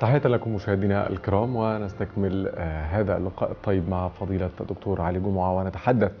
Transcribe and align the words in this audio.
تحية 0.00 0.18
لكم 0.18 0.54
مشاهدينا 0.54 1.10
الكرام 1.10 1.56
ونستكمل 1.56 2.48
آه، 2.54 2.84
هذا 2.84 3.16
اللقاء 3.16 3.50
الطيب 3.50 3.88
مع 3.88 4.08
فضيلة 4.08 4.50
الدكتور 4.60 5.00
علي 5.02 5.18
جمعة 5.18 5.56
ونتحدث 5.56 6.12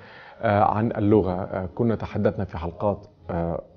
آه، 0.42 0.62
عن 0.62 0.92
اللغة. 0.96 1.32
آه، 1.32 1.68
كنا 1.74 1.94
تحدثنا 1.94 2.44
في 2.44 2.58
حلقات 2.58 3.06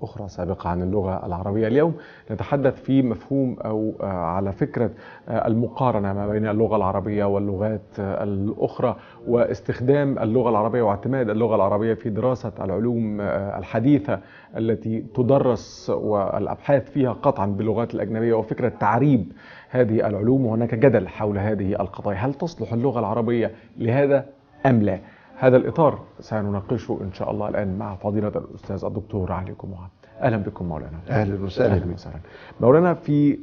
أخرى 0.02 0.28
سابقة 0.28 0.70
عن 0.70 0.82
اللغة 0.82 1.26
العربية. 1.26 1.66
اليوم 1.68 1.94
نتحدث 2.30 2.82
في 2.82 3.02
مفهوم 3.02 3.56
أو 3.64 3.92
آه، 4.00 4.04
على 4.06 4.52
فكرة 4.52 4.90
آه، 5.28 5.46
المقارنة 5.46 6.12
ما 6.12 6.28
بين 6.28 6.46
اللغة 6.48 6.76
العربية 6.76 7.24
واللغات 7.24 7.80
آه، 8.00 8.24
الأخرى 8.24 8.96
واستخدام 9.28 10.18
اللغة 10.18 10.50
العربية 10.50 10.82
واعتماد 10.82 11.30
اللغة 11.30 11.54
العربية 11.56 11.94
في 11.94 12.10
دراسة 12.10 12.52
العلوم 12.60 13.20
آه، 13.20 13.58
الحديثة 13.58 14.20
التي 14.56 15.04
تدرس 15.14 15.90
والأبحاث 15.90 16.90
فيها 16.90 17.12
قطعا 17.12 17.46
باللغات 17.46 17.94
الأجنبية 17.94 18.34
وفكرة 18.34 18.68
تعريب 18.68 19.32
هذه 19.70 20.06
العلوم 20.06 20.46
وهناك 20.46 20.74
جدل 20.74 21.08
حول 21.08 21.38
هذه 21.38 21.72
القضايا. 21.80 22.18
هل 22.18 22.34
تصلح 22.34 22.72
اللغة 22.72 23.00
العربية 23.00 23.50
لهذا 23.78 24.24
أم 24.66 24.82
لا؟ 24.82 24.98
هذا 25.40 25.56
الإطار 25.56 25.98
سنناقشه 26.20 26.98
إن 27.02 27.12
شاء 27.12 27.30
الله 27.30 27.48
الآن 27.48 27.78
مع 27.78 27.94
فضيلة 27.94 28.28
الأستاذ 28.28 28.84
الدكتور 28.84 29.32
علي 29.32 29.54
جمعة 29.64 29.90
أهلا 30.20 30.36
بكم 30.36 30.64
مولانا. 30.68 30.98
أهلا 31.10 31.44
وسهلا. 31.44 31.74
أهلا 31.74 31.92
وسهلا. 31.92 32.20
مولانا 32.60 32.94
في 32.94 33.38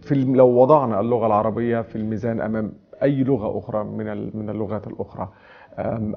في 0.00 0.14
لو 0.14 0.48
وضعنا 0.48 1.00
اللغة 1.00 1.26
العربية 1.26 1.80
في 1.80 1.96
الميزان 1.96 2.40
أمام 2.40 2.72
أي 3.02 3.24
لغة 3.24 3.58
أخرى 3.58 3.84
من 3.84 4.36
من 4.36 4.50
اللغات 4.50 4.86
الأخرى 4.86 5.28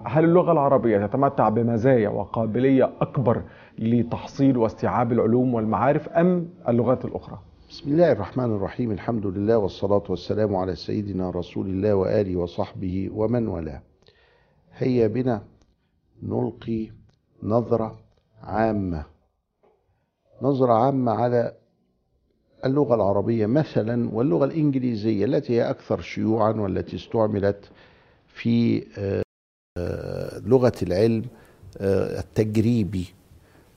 هل 0.06 0.24
اللغة 0.24 0.52
العربية 0.52 1.06
تتمتع 1.06 1.50
بمزايا 1.50 2.10
وقابلية 2.10 2.90
أكبر 3.02 3.42
لتحصيل 3.80 4.58
واستيعاب 4.58 5.12
العلوم 5.12 5.54
والمعارف 5.54 6.10
أم 6.10 6.48
اللغات 6.70 7.06
الأخرى؟ 7.06 7.38
بسم 7.70 7.92
الله 7.92 8.12
الرحمن 8.12 8.56
الرحيم. 8.56 8.92
الحمد 8.92 9.26
لله 9.26 9.58
والصلاة 9.58 10.04
والسلام 10.10 10.56
على 10.56 10.76
سيدنا 10.76 11.30
رسول 11.30 11.66
الله 11.68 11.94
وآله 11.94 12.36
وصحبه 12.36 13.10
ومن 13.14 13.48
والاه. 13.48 13.82
هيا 14.78 15.08
بنا 15.08 15.42
نلقي 16.24 16.90
نظرة 17.44 18.00
عامة. 18.42 19.06
نظرة 20.42 20.74
عامة 20.74 21.12
على 21.12 21.54
اللغة 22.66 22.96
العربية 22.96 23.46
مثلا 23.46 24.10
واللغة 24.16 24.46
الإنجليزية 24.46 25.26
التي 25.26 25.54
هي 25.54 25.70
أكثر 25.70 26.02
شيوعا 26.02 26.52
والتي 26.52 26.96
استعملت 26.96 27.70
في 28.28 28.84
آه، 29.78 30.40
لغة 30.40 30.74
العلم 30.82 31.26
آه، 31.78 32.20
التجريبي 32.20 33.06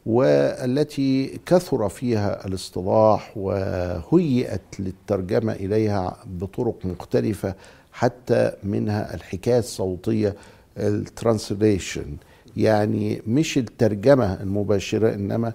والتي 0.06 1.40
كثر 1.46 1.88
فيها 1.88 2.46
الاصطلاح 2.46 3.36
وهيئت 3.36 4.80
للترجمة 4.80 5.52
إليها 5.52 6.16
بطرق 6.26 6.86
مختلفة 6.86 7.54
حتى 7.92 8.52
منها 8.62 9.14
الحكاية 9.14 9.58
الصوتية 9.58 10.34
ال 10.76 10.88
translation 10.88 12.16
يعني 12.56 13.22
مش 13.26 13.58
الترجمة 13.58 14.42
المباشرة 14.42 15.14
إنما 15.14 15.52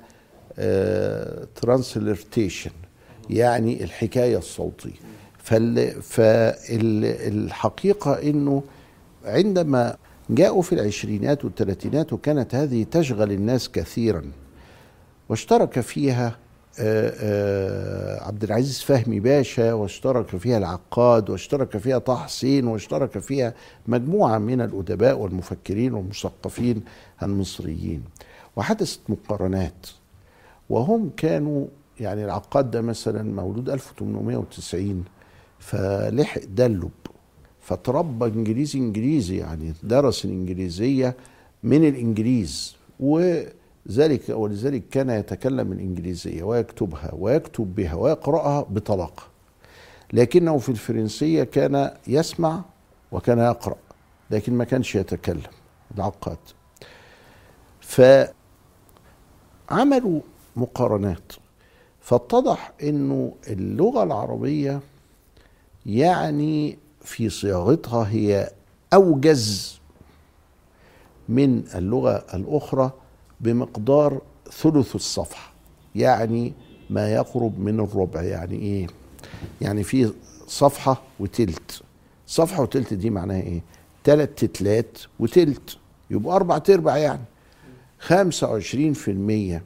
transliteration 1.55 2.72
يعني 3.29 3.83
الحكاية 3.83 4.37
الصوتية. 4.37 4.91
فالحقيقة 6.81 8.13
إنه 8.13 8.63
عندما 9.25 9.97
جاءوا 10.29 10.61
في 10.61 10.73
العشرينات 10.73 11.45
والثلاثينات 11.45 12.13
وكانت 12.13 12.55
هذه 12.55 12.85
تشغل 12.91 13.31
الناس 13.31 13.69
كثيرا 13.69 14.23
واشترك 15.29 15.79
فيها 15.79 16.27
آه، 16.27 16.31
آه، 16.31 16.41
عبد 18.21 18.43
العزيز 18.43 18.81
فهمي 18.81 19.19
باشا 19.19 19.73
واشترك 19.73 20.25
فيها 20.37 20.57
العقاد 20.57 21.29
واشترك 21.29 21.77
فيها 21.77 21.97
طه 21.97 22.15
حسين 22.15 22.67
واشترك 22.67 23.19
فيها 23.19 23.53
مجموعة 23.87 24.37
من 24.37 24.61
الأدباء 24.61 25.17
والمفكرين 25.17 25.93
والمثقفين 25.93 26.83
المصريين. 27.23 28.03
وحدثت 28.55 28.99
مقارنات 29.09 29.87
وهم 30.69 31.11
كانوا 31.17 31.65
يعني 31.99 32.25
العقاد 32.25 32.71
ده 32.71 32.81
مثلا 32.81 33.23
مولود 33.41 33.69
1890 33.69 35.03
فلحق 35.59 36.41
دلب 36.55 36.89
فتربى 37.61 38.25
إنجليزي 38.25 38.79
إنجليزي 38.79 39.37
يعني 39.37 39.73
درس 39.83 40.25
الإنجليزية 40.25 41.15
من 41.63 41.87
الإنجليز 41.87 42.75
وذلك 43.89 44.29
ولذلك 44.29 44.89
كان 44.89 45.09
يتكلم 45.09 45.71
الإنجليزية 45.71 46.43
ويكتبها 46.43 47.11
ويكتب 47.13 47.75
بها 47.75 47.93
ويقرأها 47.95 48.61
بطلاقه 48.61 49.23
لكنه 50.13 50.57
في 50.57 50.69
الفرنسية 50.69 51.43
كان 51.43 51.91
يسمع 52.07 52.61
وكان 53.11 53.39
يقرأ 53.39 53.75
لكن 54.31 54.53
ما 54.53 54.63
كانش 54.63 54.95
يتكلم 54.95 55.41
العقاد. 55.95 56.37
فعملوا 59.69 60.21
مقارنات. 60.55 61.33
فاتضح 62.01 62.71
إنه 62.83 63.33
اللغة 63.47 64.03
العربية 64.03 64.79
يعني 65.85 66.77
في 67.01 67.29
صياغتها 67.29 68.07
هي 68.09 68.51
أوجز 68.93 69.79
من 71.29 71.63
اللغة 71.75 72.25
الأخرى 72.33 72.91
بمقدار 73.41 74.22
ثلث 74.52 74.96
الصفحة 74.96 75.52
يعني 75.96 76.53
ما 76.90 77.13
يقرب 77.13 77.59
من 77.59 77.79
الربع 77.79 78.22
يعني 78.22 78.56
إيه؟ 78.56 78.88
يعني 79.62 79.84
في 79.84 80.13
صفحة 80.47 81.02
وتلت. 81.19 81.81
صفحة 82.28 82.62
وتلت 82.63 82.94
دي 82.94 83.09
معناها 83.09 83.41
إيه؟ 83.41 83.62
تلات 84.03 84.46
تتلات 84.46 84.97
وتلت 85.19 85.78
يبقى 86.09 86.35
أربع 86.35 86.57
تربع 86.57 86.97
يعني. 86.97 87.22
خمسة 88.00 88.52
وعشرين 88.52 88.94
في 88.94 89.12
المية 89.12 89.63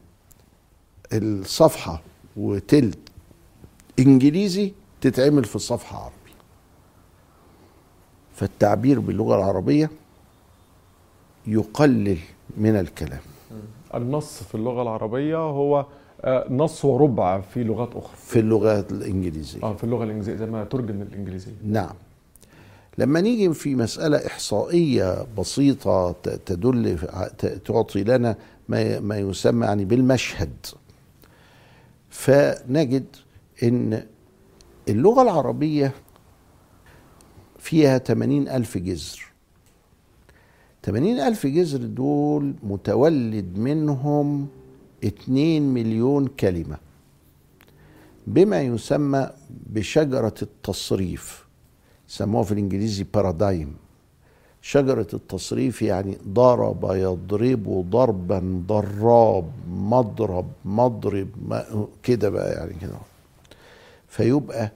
الصفحة 1.13 2.01
وتلت 2.37 2.97
إنجليزي 3.99 4.73
تتعمل 5.01 5.45
في 5.45 5.55
الصفحة 5.55 5.97
عربي. 5.97 6.15
فالتعبير 8.35 8.99
باللغة 8.99 9.35
العربية 9.35 9.89
يقلل 11.47 12.17
من 12.57 12.75
الكلام. 12.75 13.19
النص 13.95 14.43
في 14.43 14.55
اللغة 14.55 14.81
العربية 14.81 15.37
هو 15.37 15.85
آه، 16.21 16.47
نص 16.49 16.85
وربع 16.85 17.41
في 17.41 17.63
لغات 17.63 17.95
أخرى. 17.95 18.15
في 18.17 18.39
اللغات 18.39 18.91
الإنجليزية. 18.91 19.63
آه 19.63 19.73
في 19.73 19.83
اللغة 19.83 20.03
الإنجليزية 20.03 20.35
زي 20.35 20.45
ما 20.45 20.63
ترجم 20.63 21.01
الإنجليزية. 21.01 21.51
نعم. 21.63 21.93
لما 22.97 23.21
نيجي 23.21 23.53
في 23.53 23.75
مسألة 23.75 24.27
إحصائية 24.27 25.25
بسيطة 25.37 26.11
تدل 26.45 26.97
تعطي 27.65 28.03
لنا 28.03 28.35
ما 28.69 28.99
ما 28.99 29.17
يسمى 29.17 29.65
يعني 29.65 29.85
بالمشهد 29.85 30.65
فنجد 32.09 33.05
إن 33.63 34.03
اللغة 34.89 35.21
العربية 35.21 35.91
فيها 37.59 37.97
80 37.97 38.47
ألف 38.47 38.77
جذر 38.77 39.25
80 40.85 41.19
ألف 41.19 41.47
جذر 41.47 41.85
دول 41.85 42.53
متولد 42.63 43.57
منهم 43.57 44.47
2 45.03 45.61
مليون 45.61 46.27
كلمة. 46.27 46.77
بما 48.27 48.61
يسمى 48.61 49.29
بشجرة 49.49 50.33
التصريف 50.41 51.45
سموها 52.07 52.43
في 52.43 52.51
الإنجليزي 52.51 53.05
بارادايم 53.13 53.75
شجرة 54.61 55.07
التصريف 55.13 55.81
يعني 55.81 56.17
ضرب 56.27 56.91
يضرب 56.91 57.89
ضربا 57.89 58.63
ضراب 58.67 59.51
مضرب 59.69 60.47
مضرب 60.65 61.29
كده 62.03 62.29
بقى 62.29 62.51
يعني 62.53 62.73
كده. 62.81 62.97
فيبقى 64.07 64.71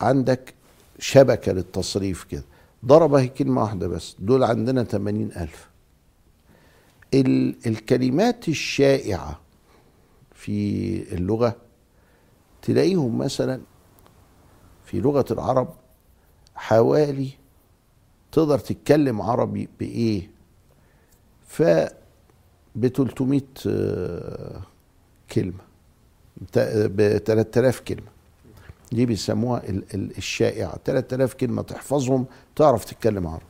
عندك 0.00 0.54
شبكة 0.98 1.52
للتصريف 1.52 2.24
كده. 2.24 2.42
ضرب 2.84 3.14
هي 3.14 3.28
كلمة 3.28 3.62
واحدة 3.62 3.88
بس 3.88 4.16
دول 4.18 4.44
عندنا 4.44 4.84
80 4.84 5.32
ألف. 5.32 5.68
ال- 7.14 7.56
الكلمات 7.66 8.48
الشائعة 8.48 9.40
في 10.34 11.14
اللغة 11.14 11.56
تلاقيهم 12.62 13.18
مثلا 13.18 13.60
في 14.84 15.00
لغة 15.00 15.24
العرب 15.30 15.74
حوالي 16.54 17.30
تقدر 18.32 18.58
تتكلم 18.58 19.22
عربي 19.22 19.68
بإيه؟ 19.80 20.30
ف 21.46 21.62
ب 22.74 22.86
300 22.86 23.40
آه، 23.66 24.62
كلمة 25.32 25.60
ب 26.56 27.18
3000 27.18 27.80
كلمة. 27.80 28.08
دي 28.92 29.06
بيسموها 29.06 29.68
ال- 29.68 29.84
ال- 29.94 30.16
الشائعة. 30.18 30.78
3000 30.84 31.34
كلمة 31.34 31.62
تحفظهم 31.62 32.24
تعرف 32.56 32.84
تتكلم 32.84 33.26
عربي. 33.26 33.44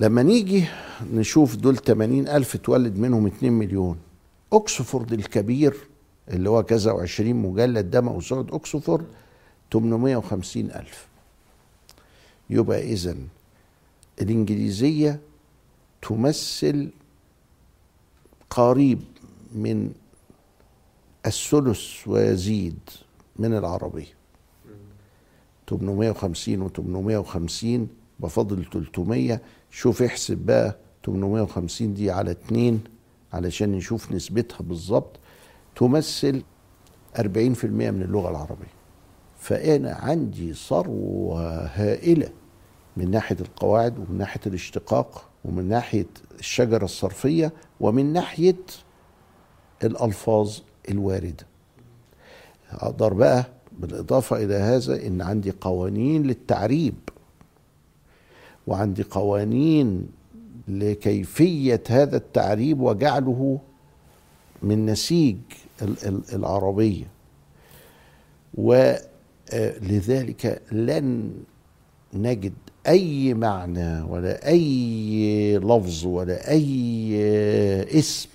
لما 0.00 0.22
نيجي 0.22 0.64
نشوف 1.12 1.56
دول 1.56 1.76
80 1.76 2.28
ألف 2.28 2.56
تولد 2.56 2.96
منهم 2.96 3.26
2 3.26 3.52
مليون 3.52 3.98
أكسفورد 4.52 5.12
الكبير 5.12 5.76
اللي 6.28 6.50
هو 6.50 6.62
كذا 6.62 6.92
وعشرين 6.92 7.36
مجلد 7.36 7.90
ده 7.90 8.00
موسوعة 8.00 8.46
أكسفورد 8.52 9.06
850 9.72 10.70
ألف. 10.70 11.06
يبقى 12.50 12.82
إذا 12.92 13.16
الإنجليزية 14.22 15.20
تمثل 16.02 16.90
قريب 18.50 19.00
من 19.54 19.92
الثلث 21.26 21.80
ويزيد. 22.08 22.78
من 23.38 23.56
العربية. 23.56 24.18
850 25.70 26.62
و 26.62 26.68
850 26.68 27.88
بفضل 28.20 28.64
300 28.72 29.40
شوف 29.70 30.02
احسب 30.02 30.38
بقى 30.38 30.76
850 31.06 31.94
دي 31.94 32.10
على 32.10 32.30
2 32.30 32.80
علشان 33.32 33.72
نشوف 33.72 34.12
نسبتها 34.12 34.58
بالظبط. 34.62 35.16
تمثل 35.76 36.42
40% 37.18 37.20
من 37.64 38.02
اللغة 38.02 38.30
العربية. 38.30 38.78
فأنا 39.38 39.92
عندي 39.94 40.54
ثروة 40.54 41.66
هائلة 41.66 42.28
من 42.96 43.10
ناحية 43.10 43.36
القواعد 43.40 43.98
ومن 43.98 44.18
ناحية 44.18 44.40
الاشتقاق 44.46 45.24
ومن 45.44 45.68
ناحية 45.68 46.06
الشجرة 46.38 46.84
الصرفية 46.84 47.52
ومن 47.80 48.12
ناحية 48.12 48.56
الألفاظ 49.84 50.58
الواردة. 50.88 51.46
أقدر 52.72 53.12
بقى 53.14 53.44
بالإضافة 53.78 54.36
إلى 54.36 54.54
هذا 54.54 55.06
إن 55.06 55.22
عندي 55.22 55.52
قوانين 55.60 56.22
للتعريب 56.22 56.94
وعندي 58.66 59.02
قوانين 59.02 60.06
لكيفية 60.68 61.82
هذا 61.88 62.16
التعريب 62.16 62.80
وجعله 62.80 63.58
من 64.62 64.86
نسيج 64.86 65.36
العربية. 66.32 67.04
ولذلك 69.52 70.62
لن 70.72 71.32
نجد 72.14 72.52
أي 72.86 73.34
معنى 73.34 74.00
ولا 74.02 74.48
أي 74.48 75.58
لفظ 75.58 76.06
ولا 76.06 76.50
أي 76.50 77.14
اسم 77.98 78.28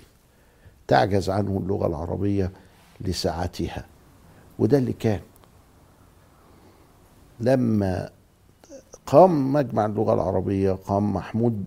تعجز 0.88 1.30
عنه 1.30 1.58
اللغة 1.64 1.86
العربية 1.86 2.50
لسعتها 3.00 3.84
وده 4.58 4.78
اللي 4.78 4.92
كان. 4.92 5.20
لما 7.40 8.10
قام 9.06 9.52
مجمع 9.52 9.86
اللغة 9.86 10.14
العربية 10.14 10.72
قام 10.72 11.12
محمود 11.12 11.64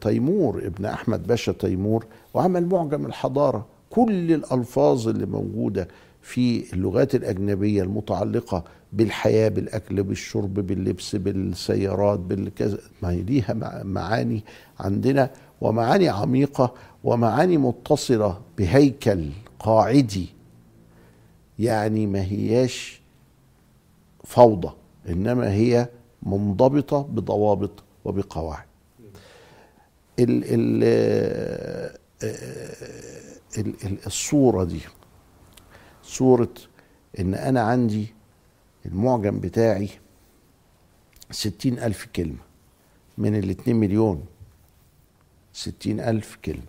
تيمور 0.00 0.66
ابن 0.66 0.84
أحمد 0.84 1.26
باشا 1.26 1.52
تيمور 1.52 2.06
وعمل 2.34 2.66
معجم 2.66 3.06
الحضارة. 3.06 3.66
كل 3.90 4.32
الألفاظ 4.32 5.08
اللي 5.08 5.26
موجودة 5.26 5.88
في 6.22 6.72
اللغات 6.72 7.14
الأجنبية 7.14 7.82
المتعلقة 7.82 8.64
بالحياة 8.92 9.48
بالأكل 9.48 10.02
بالشرب 10.02 10.54
باللبس 10.54 11.16
بالسيارات 11.16 12.18
بالكذا 12.20 12.78
ما 13.02 13.10
هي 13.10 13.22
ليها 13.22 13.82
معاني 13.84 14.44
عندنا 14.80 15.30
ومعاني 15.60 16.08
عميقة 16.08 16.74
ومعاني 17.04 17.58
متصلة 17.58 18.40
بهيكل 18.58 19.28
قاعدي. 19.58 20.28
يعني 21.58 22.06
ما 22.06 22.22
هياش 22.22 23.00
فوضى 24.24 24.72
إنما 25.08 25.52
هي 25.52 25.88
منضبطة 26.22 27.02
بضوابط 27.02 27.82
وبقواعد. 28.04 28.64
ال 30.18 30.44
ال 33.58 34.06
الصورة 34.06 34.64
دي 34.64 34.80
صورة 36.02 36.54
إن 37.18 37.34
أنا 37.34 37.60
عندي 37.60 38.06
المعجم 38.86 39.40
بتاعي 39.40 39.88
ستين 41.30 41.78
ألف 41.78 42.06
كلمة 42.16 42.38
من 43.18 43.38
الاتنين 43.38 43.76
مليون 43.76 44.24
ستين 45.52 46.00
ألف 46.00 46.38
كلمة. 46.44 46.66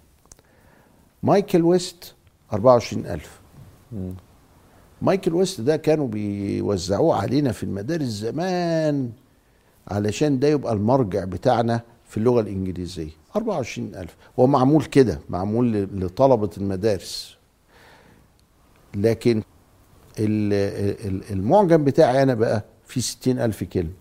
مايكل 1.24 1.62
ويست 1.62 2.15
أربعة 2.53 2.74
وعشرين 2.74 3.06
ألف. 3.06 3.39
مايكل 5.01 5.34
ويست 5.34 5.62
ده 5.62 5.78
كانوا 5.78 6.07
بيوزعوه 6.07 7.16
علينا 7.16 7.51
في 7.51 7.63
المدارس 7.63 8.06
زمان 8.06 9.12
علشان 9.88 10.40
ده 10.40 10.48
يبقى 10.48 10.74
المرجع 10.74 11.24
بتاعنا 11.25 11.81
في 12.10 12.18
اللغة 12.18 12.42
الإنجليزية. 12.42 13.10
24 13.36 13.96
ألف. 13.96 14.16
هو 14.40 14.48
معمول 14.48 14.84
كده 14.86 15.19
معمول 15.30 15.81
لطلبة 16.01 16.50
المدارس. 16.57 17.36
لكن 18.96 19.42
المعجم 21.31 21.84
بتاعي 21.84 22.24
أنا 22.24 22.34
بقى 22.34 22.63
في 22.86 23.01
60 23.01 23.40
ألف 23.40 23.63
كلمة. 23.63 23.92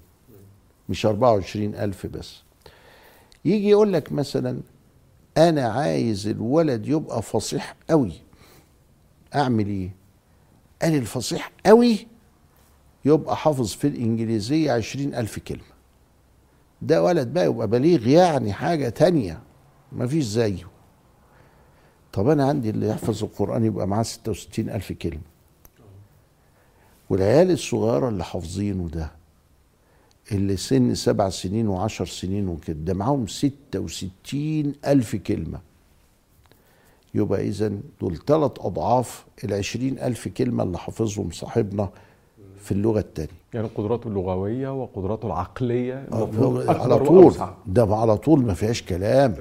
مش 0.89 1.06
24 1.06 1.75
ألف 1.75 2.06
بس. 2.06 2.43
يجي 3.45 3.69
يقول 3.69 3.93
لك 3.93 4.12
مثلا 4.12 4.61
أنا 5.37 5.62
عايز 5.69 6.27
الولد 6.29 6.89
يبقى 6.89 7.23
فصيح 7.23 7.77
قوي. 7.91 8.12
أعمل 9.35 9.67
إيه؟ 9.67 9.91
قال 10.83 10.95
الفصيح 10.95 11.53
قوي 11.67 12.07
يبقى 13.05 13.37
حافظ 13.37 13.73
في 13.73 13.87
الإنجليزية 13.87 14.73
عشرين 14.73 15.15
ألف 15.15 15.39
كلمة. 15.39 15.63
ده 16.83 17.03
ولد 17.03 17.33
بقى 17.33 17.47
يبقى 17.47 17.69
بليغ 17.69 18.07
يعني 18.09 18.53
حاجة 18.53 18.89
تانية 18.89 19.41
مفيش 19.93 20.25
زيه. 20.25 20.69
طب 22.13 22.29
أنا 22.29 22.49
عندي 22.49 22.71
اللي 22.71 22.89
يحفظ 22.89 23.25
القرآن 23.25 23.65
يبقى 23.65 23.89
معاه 23.89 24.03
ستة 24.03 24.31
وستين 24.31 24.71
ألف 24.71 24.93
كلمة. 24.93 25.21
والعيال 27.11 27.51
الصغيرة 27.51 28.09
اللي 28.09 28.25
حافظينه 28.25 28.88
ده 28.88 29.11
اللي 30.33 30.57
سن 30.57 30.95
سبع 30.95 31.29
سنين 31.29 31.69
وعشر 31.69 32.07
سنين 32.07 32.49
وكده 32.49 32.79
ده 32.81 32.95
معاهم 32.95 33.26
ستة 33.26 33.81
وستين 33.81 34.75
ألف 34.87 35.17
كلمة. 35.17 35.61
يبقى 37.19 37.49
إذا 37.49 37.73
دول 38.01 38.17
ثلاث 38.27 38.53
أضعاف 38.61 39.25
العشرين 39.45 39.99
ألف 39.99 40.29
كلمة 40.29 40.63
اللي 40.65 40.79
حافظهم 40.79 41.31
صاحبنا 41.31 41.89
في 42.63 42.73
اللغة 42.73 42.99
التانية. 43.01 43.31
يعني 43.55 43.69
قدراته 43.75 44.09
اللغوية 44.09 44.83
وقدراته 44.83 45.27
العقلية 45.27 46.07
على 46.69 46.99
طول 46.99 47.35
ده 47.67 47.97
على 47.97 48.17
طول 48.17 48.41
ما 48.45 48.55
فيهاش 48.55 48.83
كلام 48.83 49.35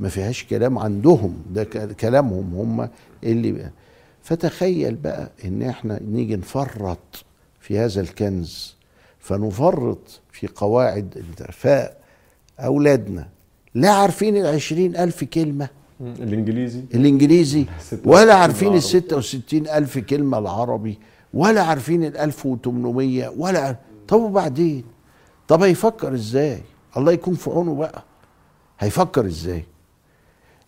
ما 0.00 0.08
فيهاش 0.08 0.44
كلام 0.44 0.78
عندهم 0.78 1.36
ده 1.50 1.64
كلامهم 2.00 2.54
هم 2.54 2.88
اللي 3.24 3.70
فتخيل 4.22 4.94
بقى 4.94 5.30
إن 5.44 5.62
إحنا 5.62 6.00
نيجي 6.02 6.36
نفرط 6.36 7.24
في 7.60 7.78
هذا 7.78 8.00
الكنز 8.00 8.76
فنفرط 9.18 10.20
في 10.32 10.46
قواعد 10.46 11.24
فأولادنا 12.58 13.28
لا 13.74 13.90
عارفين 13.90 14.36
العشرين 14.36 14.96
ألف 14.96 15.24
كلمة. 15.24 15.68
الإنجليزي. 16.00 16.84
الإنجليزي. 16.94 17.66
ولا 18.04 18.34
عارفين 18.34 18.72
وستين 19.12 19.68
ألف 19.68 19.98
كلمة 19.98 20.38
العربي 20.38 20.98
ولا 21.34 21.62
عارفين 21.62 22.04
ال 22.04 22.16
1800 22.16 23.28
ولا 23.36 23.76
طب 24.08 24.20
وبعدين؟ 24.20 24.84
طب 25.48 25.62
هيفكر 25.62 26.14
إزاي؟ 26.14 26.60
الله 26.96 27.12
يكون 27.12 27.34
في 27.34 27.50
عونه 27.50 27.74
بقى. 27.74 28.02
هيفكر 28.78 29.26
إزاي؟ 29.26 29.64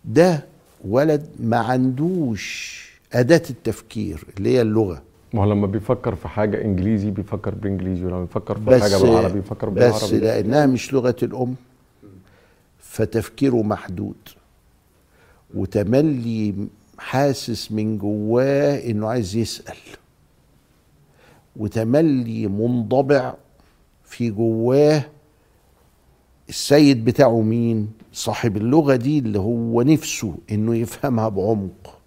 ده 0.05 0.45
ولد 0.85 1.25
ما 1.39 1.57
عندوش 1.57 2.81
أداة 3.13 3.41
التفكير 3.49 4.23
اللي 4.37 4.49
هي 4.49 4.61
اللغة. 4.61 5.01
ما 5.33 5.41
هو 5.41 5.51
لما 5.51 5.67
بيفكر 5.67 6.15
في 6.15 6.27
حاجة 6.27 6.61
إنجليزي 6.61 7.11
بيفكر 7.11 7.55
بإنجليزي 7.55 8.05
ولما 8.05 8.21
بيفكر 8.21 8.59
في 8.59 8.79
حاجة 8.81 8.97
بالعربي 8.97 9.33
بيفكر 9.33 9.69
بالعربي. 9.69 9.95
بس 9.95 10.13
لأنها 10.13 10.65
مش 10.65 10.93
لغة 10.93 11.15
الأم 11.23 11.55
فتفكيره 12.79 13.61
محدود. 13.63 14.15
وتملي 15.55 16.67
حاسس 16.97 17.71
من 17.71 17.97
جواه 17.97 18.89
إنه 18.89 19.07
عايز 19.07 19.35
يسأل. 19.35 19.77
وتملي 21.55 22.47
منضبع 22.47 23.33
في 24.05 24.29
جواه 24.29 25.03
السيد 26.49 27.05
بتاعه 27.05 27.41
مين؟ 27.41 27.91
صاحب 28.13 28.57
اللغة 28.57 28.95
دي 28.95 29.19
اللي 29.19 29.39
هو 29.39 29.81
نفسه 29.81 30.35
إنه 30.51 30.75
يفهمها 30.75 31.29
بعمق. 31.29 31.97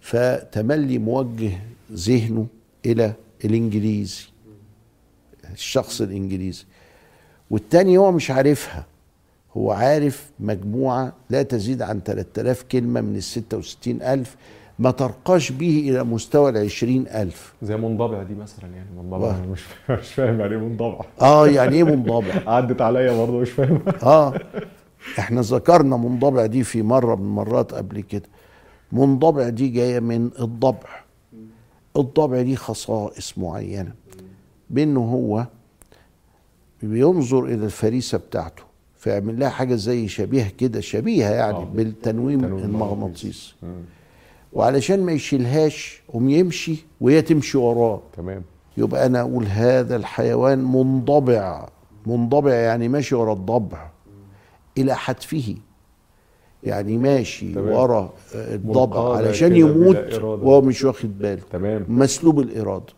فتملي 0.00 0.98
موجه 0.98 1.58
ذهنه 1.92 2.46
إلى 2.86 3.12
الإنجليزي 3.44 4.24
الشخص 5.52 6.00
الإنجليزي. 6.00 6.64
والتاني 7.50 7.98
هو 7.98 8.12
مش 8.12 8.30
عارفها. 8.30 8.86
هو 9.56 9.72
عارف 9.72 10.30
مجموعة 10.40 11.12
لا 11.30 11.42
تزيد 11.42 11.82
عن 11.82 12.00
3000 12.00 12.62
كلمة 12.62 13.00
من 13.00 13.16
ال 13.16 13.22
66 13.22 14.02
ألف 14.02 14.36
ما 14.78 14.90
ترقاش 14.90 15.52
به 15.52 15.86
إلى 15.88 16.04
مستوى 16.04 16.50
العشرين 16.50 17.08
ألف. 17.08 17.54
زي 17.62 17.76
منضبع 17.76 18.22
دي 18.22 18.34
مثلا 18.34 18.70
يعني 18.76 18.88
منضبع. 18.96 19.36
مش 19.52 19.62
مش 19.90 20.14
فاهم 20.14 20.40
يعني 20.40 20.52
إيه 20.54 20.60
منضبع. 20.60 21.00
آه 21.20 21.48
يعني 21.48 21.76
إيه 21.76 21.84
منضبع؟ 21.84 22.42
عدت 22.56 22.80
عليا 22.80 23.16
برضه 23.16 23.38
مش 23.38 23.50
فاهم. 23.50 23.82
آه. 24.02 24.34
إحنا 25.18 25.40
ذكرنا 25.40 25.96
منضبع 25.96 26.46
دي 26.46 26.64
في 26.64 26.82
مرة 26.82 27.14
من 27.14 27.22
المرات 27.22 27.74
قبل 27.74 28.00
كده. 28.00 28.28
منضبع 28.92 29.48
دي 29.48 29.68
جاية 29.68 30.00
من 30.00 30.30
الضبع. 30.40 31.02
الضبع 31.96 32.42
دي 32.42 32.56
خصائص 32.56 33.38
معينة. 33.38 33.92
بانه 34.70 35.00
هو 35.00 35.46
بينظر 36.82 37.44
إلى 37.44 37.64
الفريسة 37.64 38.18
بتاعته. 38.18 38.62
فيعمل 39.02 39.38
لها 39.38 39.48
حاجة 39.48 39.74
زي 39.74 40.08
شبيه 40.08 40.52
كده 40.58 40.80
شبيهة 40.80 41.30
يعني 41.30 41.56
آه. 41.56 41.64
بالتنويم 41.64 42.40
تنويم 42.40 42.64
المغناطيسي. 42.64 43.54
وعلشان 44.52 45.02
ما 45.02 45.12
يشيلهاش 45.12 46.02
قوم 46.12 46.28
يمشي 46.28 46.76
وهي 47.00 47.22
تمشي 47.22 47.58
وراه. 47.58 48.02
تمام. 48.16 48.42
يبقى 48.76 49.06
أنا 49.06 49.20
أقول 49.20 49.46
هذا 49.46 49.96
الحيوان 49.96 50.58
منضبع. 50.58 51.68
منضبع 52.06 52.54
يعني 52.54 52.88
ماشي 52.88 53.14
ورا 53.14 53.32
الضبع. 53.32 53.90
إلى 54.78 54.94
حتفه 54.94 55.56
يعني 56.64 56.98
ماشي 56.98 57.54
تمام. 57.54 57.74
ورا 57.74 58.12
الضبع 58.34 59.16
علشان 59.16 59.56
يموت. 59.56 60.14
وهو 60.22 60.60
مش 60.60 60.84
واخد 60.84 61.18
باله. 61.18 61.42
تمام. 61.52 61.86
مسلوب 61.88 62.40
الإرادة. 62.40 62.92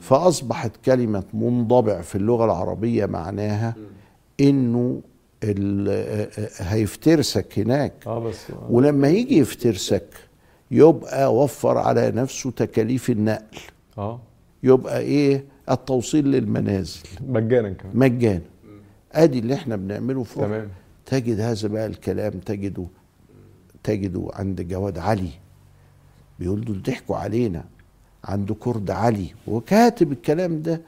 فأصبحت 0.00 0.72
كلمة 0.84 1.24
منضبع 1.34 2.00
في 2.00 2.14
اللغة 2.14 2.44
العربية 2.44 3.06
معناها 3.06 3.74
إنه 4.40 5.00
هيفترسك 6.58 7.58
هناك. 7.58 7.92
آه 8.06 8.18
بس 8.18 8.46
ولما 8.68 9.08
يجي 9.08 9.38
يفترسك 9.38 10.06
يبقى 10.70 11.34
وفر 11.34 11.78
على 11.78 12.10
نفسه 12.10 12.50
تكاليف 12.50 13.10
النقل. 13.10 13.58
آه. 13.98 14.20
يبقى 14.62 15.00
إيه؟ 15.00 15.44
التوصيل 15.70 16.24
للمنازل. 16.24 17.00
مجانا 17.28 17.70
كمان. 17.70 17.96
مجانا. 17.96 18.42
أدي 19.12 19.38
اللي 19.38 19.54
إحنا 19.54 19.76
بنعمله 19.76 20.22
في 20.22 20.34
تمام. 20.34 20.68
تجد 21.06 21.40
هذا 21.40 21.68
بقى 21.68 21.86
الكلام 21.86 22.32
تجده 22.32 22.86
تجده 23.82 24.28
عند 24.32 24.60
جواد 24.60 24.98
علي. 24.98 25.30
بيقول 26.38 26.64
دول 26.64 26.82
ضحكوا 26.82 27.16
علينا. 27.16 27.64
عند 28.24 28.52
كرد 28.52 28.90
علي. 28.90 29.26
وكاتب 29.46 30.12
الكلام 30.12 30.62
ده. 30.62 30.80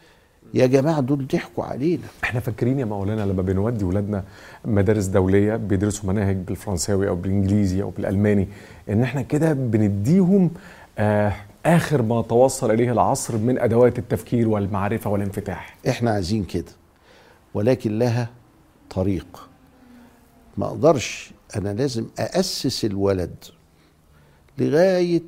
يا 0.55 0.67
جماعة 0.67 1.01
دول 1.01 1.27
ضحكوا 1.27 1.65
علينا. 1.65 2.03
إحنا 2.25 2.41
فاكرين 2.41 2.79
يا 2.79 2.85
مولانا 2.85 3.21
لما 3.23 3.43
بنودي 3.43 3.85
ولادنا 3.85 4.25
مدارس 4.65 5.07
دولية 5.07 5.57
بيدرسوا 5.57 6.13
مناهج 6.13 6.37
بالفرنساوي 6.37 7.09
أو 7.09 7.17
بالإنجليزي 7.17 7.83
أو 7.83 7.91
بالألماني 7.91 8.49
إن 8.89 9.03
إحنا 9.03 9.23
كده 9.23 9.53
بنديهم 9.53 10.51
آه 10.99 11.33
آخر 11.67 12.03
ما 12.03 12.23
توصل 12.23 12.71
إليه 12.71 12.93
العصر 12.93 13.37
من 13.37 13.59
أدوات 13.59 13.99
التفكير 13.99 14.49
والمعرفة 14.49 15.11
والانفتاح. 15.11 15.77
إحنا 15.89 16.11
عايزين 16.11 16.45
كده 16.45 16.73
ولكن 17.55 17.99
لها 17.99 18.29
طريق. 18.91 19.49
ما 20.57 20.67
أقدرش 20.67 21.33
أنا 21.57 21.69
لازم 21.69 22.07
اسس 22.19 22.85
الولد 22.85 23.35
لغاية 24.59 25.23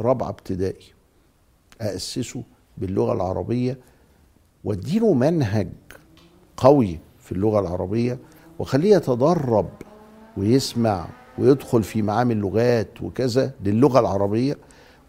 رابعة 0.00 0.28
ابتدائي 0.28 0.84
اسسه 1.80 2.42
باللغة 2.78 3.12
العربية 3.12 3.78
واديله 4.66 5.14
منهج 5.14 5.68
قوي 6.56 6.98
في 7.18 7.32
اللغة 7.32 7.60
العربية 7.60 8.18
وخليه 8.58 8.96
يتدرب 8.96 9.68
ويسمع 10.36 11.08
ويدخل 11.38 11.82
في 11.82 12.02
معامل 12.02 12.36
لغات 12.36 13.02
وكذا 13.02 13.52
للغة 13.64 14.00
العربية. 14.00 14.58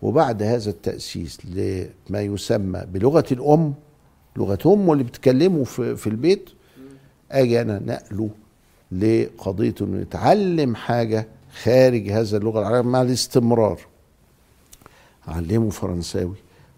وبعد 0.02 0.44
هذا 0.44 0.70
التأسيس 0.70 1.38
لما 1.46 2.22
يسمى 2.22 2.84
بلغة 2.94 3.26
الأم 3.32 3.74
لغة 4.36 4.60
امه 4.66 4.94
اللي 4.94 5.04
بتكلمه 5.04 5.64
في, 5.64 6.08
البيت 6.08 6.50
آجي 7.32 7.62
أنا 7.62 7.80
نقله 7.80 8.30
لقضية 8.92 9.76
إنه 9.82 10.02
يتعلم 10.02 10.76
حاجة 10.76 11.28
خارج 11.64 12.10
هذا 12.10 12.38
اللغة 12.38 12.60
العربية 12.60 12.90
مع 12.90 13.02
الاستمرار. 13.02 13.80
علمه 15.28 15.70
فرنساوي 15.70 16.36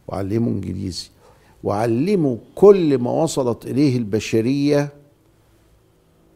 وعلمه 0.08 0.48
إنجليزي 0.48 1.10
وعلمه 1.64 2.38
كل 2.56 2.98
ما 2.98 3.12
وصلت 3.12 3.66
إليه 3.66 3.98
البشرية 3.98 4.90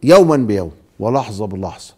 يوما 0.03 0.37
بيوم 0.37 0.71
ولحظة 0.99 1.47
بلحظة 1.47 1.93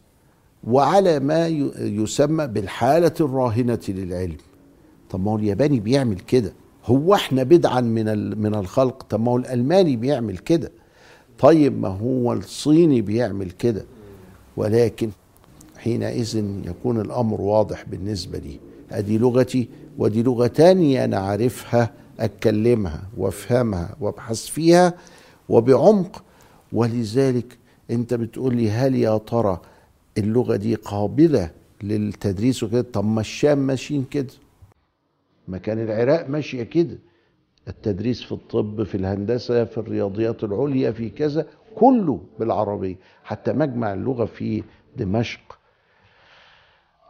وعلى 0.67 1.20
ما 1.20 1.48
يسمى 1.77 2.48
بالحالة 2.48 3.13
الراهنة 3.20 3.79
للعلم. 3.89 4.38
طب 5.10 5.24
ما 5.24 5.32
هو 5.32 5.38
الياباني 5.38 5.79
بيعمل 5.79 6.20
كده. 6.20 6.53
هو 6.86 7.13
إحنا 7.13 7.44
بدعا 7.44 7.82
من 7.82 8.38
من 8.41 8.55
الخلق. 8.55 9.03
طب 9.03 9.22
ما 9.22 9.32
هو 9.32 9.38
الألماني 9.38 9.96
بيعمل 9.96 10.38
كده. 10.38 10.72
طيب 11.39 11.79
ما 11.79 11.88
هو 11.88 12.34
الصيني 12.34 13.01
بيعمل 13.01 13.51
كده. 13.51 13.86
ولكن 14.58 15.10
حينئذ 15.77 16.44
يكون 16.65 17.01
الأمر 17.01 17.41
واضح 17.41 17.86
بالنسبة 17.86 18.38
لي. 18.38 18.60
أدي 18.91 19.17
لغتي 19.17 19.67
ودي 19.98 20.24
لغة 20.24 20.48
تانية 20.48 21.05
أنا 21.05 21.17
عارفها. 21.17 21.91
اتكلمها 22.19 23.03
وأفهمها 23.17 23.95
وأبحث 24.00 24.45
فيها 24.45 24.93
وبعمق. 25.50 26.24
ولذلك 26.74 27.57
أنت 27.91 28.13
بتقول 28.13 28.55
لي 28.55 28.72
هل 28.72 28.95
يا 28.95 29.17
ترى 29.17 29.62
اللغة 30.17 30.55
دي 30.55 30.75
قابلة 30.75 31.51
للتدريس 31.84 32.63
وكده؟ 32.63 32.81
طب 32.81 33.05
ما 33.05 33.22
الشام 33.22 33.57
ماشيين 33.57 34.03
كده. 34.03 34.34
ما 35.48 35.57
كان 35.57 35.79
العراق 35.79 36.29
ماشية 36.29 36.63
كده. 36.63 36.98
التدريس 37.67 38.22
في 38.22 38.31
الطب 38.31 38.84
في 38.84 38.95
الهندسة 38.95 39.65
في 39.65 39.77
الرياضيات 39.77 40.43
العليا 40.43 40.91
في 40.91 41.10
كذا 41.10 41.45
كله 41.75 42.22
بالعربية. 42.39 42.95
حتى 43.24 43.53
مجمع 43.53 43.93
اللغة 43.93 44.25
في 44.25 44.63
دمشق. 44.98 45.60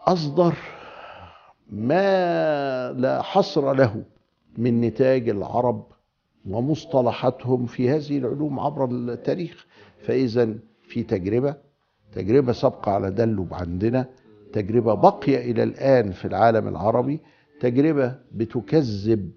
أصدر 0.07 0.53
ما 1.69 2.91
لا 2.91 3.21
حصر 3.21 3.73
له. 3.73 4.03
من 4.57 4.81
نتاج 4.81 5.29
العرب 5.29 5.83
ومصطلحاتهم 6.49 7.65
في 7.65 7.89
هذه 7.89 8.17
العلوم 8.17 8.59
عبر 8.59 8.85
التاريخ. 8.85 9.65
فإذا 10.01 10.53
في 10.87 11.03
تجربة 11.03 11.55
تجربة 12.13 12.51
سابقة 12.51 12.91
على 12.91 13.11
دلب 13.11 13.53
عندنا 13.53 14.05
تجربة 14.53 14.93
باقية 14.93 15.51
إلى 15.51 15.63
الآن 15.63 16.11
في 16.11 16.25
العالم 16.25 16.67
العربي 16.67 17.19
تجربة 17.59 18.15
بتكذب 18.31 19.31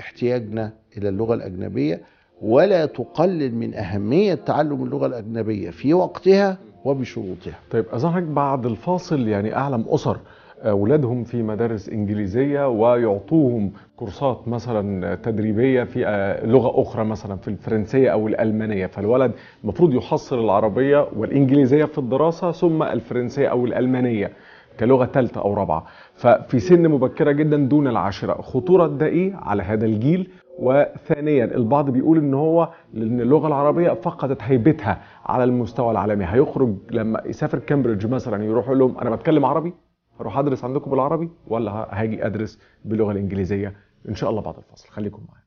احتياجنا 0.00 0.72
إلى 0.96 1.08
اللغة 1.08 1.34
الأجنبية 1.34 2.02
ولا 2.42 2.86
تقلل 2.86 3.54
من 3.54 3.74
أهمية 3.74 4.34
تعلم 4.34 4.84
اللغة 4.84 5.06
الأجنبية 5.06 5.70
في 5.70 5.94
وقتها 5.94 6.58
وبشروطها. 6.84 7.58
طيب 7.70 7.84
أظهرك 7.92 8.22
بعد 8.22 8.66
الفاصل 8.66 9.28
يعني 9.28 9.56
أعلم 9.56 9.84
أسر 9.88 10.20
أولادهم 10.62 11.24
في 11.24 11.42
مدارس 11.42 11.88
إنجليزية 11.88 12.68
ويعطوهم 12.68 13.72
كورسات 13.96 14.48
مثلا 14.48 15.14
تدريبية 15.14 15.84
في 15.84 16.06
آه، 16.06 16.46
لغة 16.46 16.82
أخرى 16.82 17.04
مثلا 17.04 17.36
في 17.36 17.48
الفرنسية 17.48 18.10
أو 18.10 18.28
الألمانية. 18.28 18.86
فالولد 18.86 19.32
المفروض 19.64 19.94
يحصل 19.94 20.44
العربية 20.44 21.06
والإنجليزية 21.16 21.84
في 21.84 21.98
الدراسة 21.98 22.50
ثم 22.50 22.82
الفرنسية 22.82 23.48
أو 23.48 23.64
الألمانية 23.66 24.30
كلغة 24.80 25.04
ثالثة 25.06 25.40
أو 25.40 25.54
رابعة. 25.54 25.86
ففي 26.14 26.58
سن 26.58 26.88
مبكرة 26.88 27.32
جدا 27.32 27.56
دون 27.56 27.88
العاشرة. 27.88 28.42
خطورة 28.42 28.86
ده 28.86 29.06
إيه 29.06 29.34
على 29.36 29.62
هذا 29.62 29.86
الجيل. 29.86 30.30
وثانيا 30.58 31.44
البعض 31.44 31.90
بيقول 31.90 32.18
إن 32.18 32.34
هو 32.34 32.68
لأن 32.94 33.20
اللغة 33.20 33.46
العربية 33.48 33.90
فقدت 33.90 34.42
هيبتها 34.42 34.98
على 35.26 35.44
المستوى 35.44 35.90
العالمي. 35.90 36.24
هيخرج 36.28 36.74
لما 36.90 37.22
يسافر 37.26 37.58
كامبريدج 37.58 38.06
مثلا 38.06 38.44
يروح 38.44 38.66
يقول 38.66 38.78
لهم 38.78 38.98
أنا 38.98 39.10
بتكلم 39.10 39.44
عربي؟ 39.44 39.72
هروح 40.20 40.38
ادرس 40.38 40.64
عندكم 40.64 40.90
بالعربي 40.90 41.30
ولا 41.46 41.88
هاجي 42.02 42.26
ادرس 42.26 42.58
باللغة 42.84 43.12
الانجليزية؟ 43.12 43.76
إن 44.08 44.14
شاء 44.14 44.30
الله 44.30 44.42
بعد 44.42 44.56
الفاصل 44.56 44.88
خليكم 44.88 45.22
معانا 45.28 45.39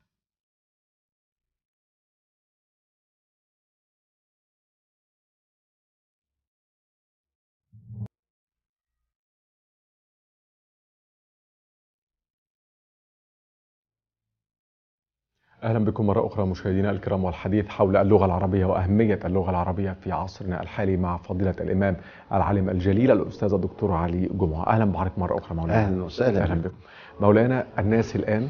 أهلا 15.64 15.80
بكم 15.80 16.08
مرة 16.08 16.28
أخرى 16.28 16.46
مشاهدينا 16.46 16.92
الكرام 16.92 17.24
والحديث 17.24 17.68
حول 17.70 17.98
اللغة 17.98 18.26
العربية 18.26 18.66
وأهمية 18.66 19.20
اللغة 19.26 19.50
العربية 19.50 19.92
في 19.92 20.12
عصرنا 20.12 20.62
الحالي 20.62 20.98
مع 20.98 21.18
فضيلة 21.18 21.56
الإمام 21.62 21.96
العالم 22.34 22.70
الجليل 22.70 23.12
الأستاذ 23.12 23.54
الدكتور 23.54 23.92
علي 23.92 24.30
جمعة. 24.34 24.68
أهلا 24.68 24.86
بحضرتك 24.86 25.20
مرة 25.20 25.38
أخرى 25.38 25.58
مولانا. 25.58 25.86
أهلا 25.86 26.04
وسهلا 26.04 26.44
أهلا 26.44 26.56
بكم. 26.56 26.76
مولانا 27.22 27.66
الناس 27.80 28.16
الآن 28.16 28.50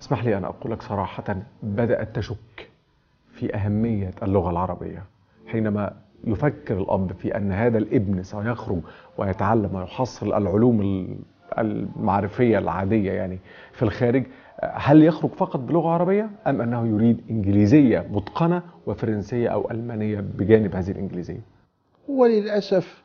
اسمح 0.00 0.24
لي 0.24 0.36
أن 0.38 0.44
أقول 0.44 0.72
لك 0.72 0.82
صراحة 0.82 1.36
بدأت 1.62 2.16
تشك 2.16 2.70
في 3.32 3.54
أهمية 3.54 4.10
اللغة 4.22 4.50
العربية. 4.50 5.04
حينما 5.46 5.92
يفكر 6.24 6.78
الأب 6.78 7.12
في 7.12 7.36
أن 7.36 7.52
هذا 7.52 7.78
الابن 7.78 8.22
سيخرج 8.22 8.80
ويتعلم 9.18 9.74
ويحصل 9.74 10.32
العلوم 10.34 10.80
ال- 10.80 11.18
المعرفية 11.58 12.58
العادية 12.58 13.12
يعني 13.12 13.38
في 13.72 13.82
الخارج 13.82 14.24
هل 14.62 15.02
يخرج 15.02 15.30
فقط 15.30 15.60
بلغة 15.60 15.88
عربية 15.88 16.30
أم 16.46 16.60
أنه 16.60 16.86
يريد 16.86 17.20
إنجليزية 17.30 18.06
متقنة 18.10 18.62
وفرنسية 18.86 19.48
أو 19.48 19.70
ألمانية 19.70 20.20
بجانب 20.20 20.74
هذه 20.74 20.90
الإنجليزية؟ 20.90 21.40
وللأسف 22.08 23.02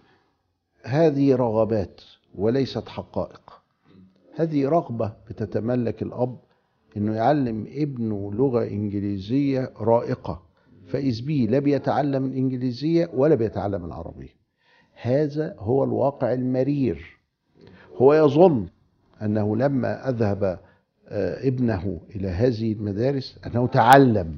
هذه 0.83 1.35
رغبات 1.35 2.01
وليست 2.35 2.89
حقائق. 2.89 3.61
هذه 4.35 4.69
رغبة 4.69 5.13
بتتملك 5.29 6.01
الأب 6.01 6.37
إنه 6.97 7.15
يعلم 7.15 7.67
ابنه 7.75 8.31
لغة 8.33 8.63
إنجليزية 8.63 9.71
رائقة 9.79 10.41
فاذ 10.87 11.25
به 11.25 11.47
لا 11.49 11.59
بيتعلم 11.59 12.25
الإنجليزية 12.25 13.09
ولا 13.13 13.35
بيتعلم 13.35 13.85
العربية. 13.85 14.35
هذا 15.01 15.55
هو 15.59 15.83
الواقع 15.83 16.33
المرير. 16.33 17.19
هو 17.97 18.13
يظن 18.13 18.67
أنه 19.21 19.55
لما 19.55 20.09
أذهب 20.09 20.43
آه، 20.43 20.59
ابنه 21.47 21.99
إلى 22.15 22.27
هذه 22.27 22.73
المدارس 22.73 23.39
أنه 23.45 23.67
تعلم. 23.67 24.37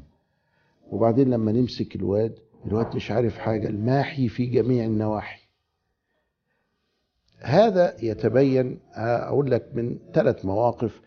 وبعدين 0.92 1.30
لما 1.30 1.52
نمسك 1.52 1.96
الواد 1.96 2.36
الواد 2.66 2.96
مش 2.96 3.12
عارف 3.12 3.38
حاجة 3.38 3.68
الماحي 3.68 4.28
في 4.28 4.46
جميع 4.46 4.86
النواحي. 4.86 5.42
هذا 7.40 7.96
يتبين 8.04 8.80
آه، 8.96 9.28
أقول 9.28 9.52
لك 9.52 9.70
من 9.74 9.98
ثلاث 10.14 10.46
مواقف 10.46 11.02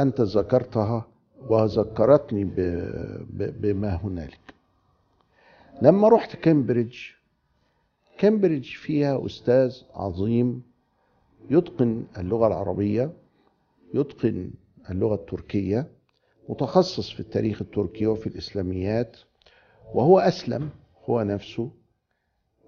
أنت 0.00 0.20
ذكرتها 0.20 1.06
وذكرتني 1.48 2.44
بما 3.60 3.94
هنالك. 3.94 4.54
لما 5.82 6.08
رحت 6.08 6.36
كامبريدج 6.36 6.96
كامبريدج 8.18 8.64
فيها 8.66 9.26
أستاذ 9.26 9.76
عظيم 9.94 10.62
يتقن 11.50 12.04
اللغة 12.18 12.46
العربية 12.46 13.10
يتقن 13.94 14.50
اللغة 14.90 15.14
التركية 15.14 15.86
متخصص 16.48 17.10
في 17.10 17.20
التاريخ 17.20 17.62
التركي 17.62 18.06
وفي 18.06 18.26
الإسلاميات 18.26 19.16
وهو 19.94 20.18
أسلم 20.18 20.70
هو 21.08 21.22
نفسه 21.22 21.70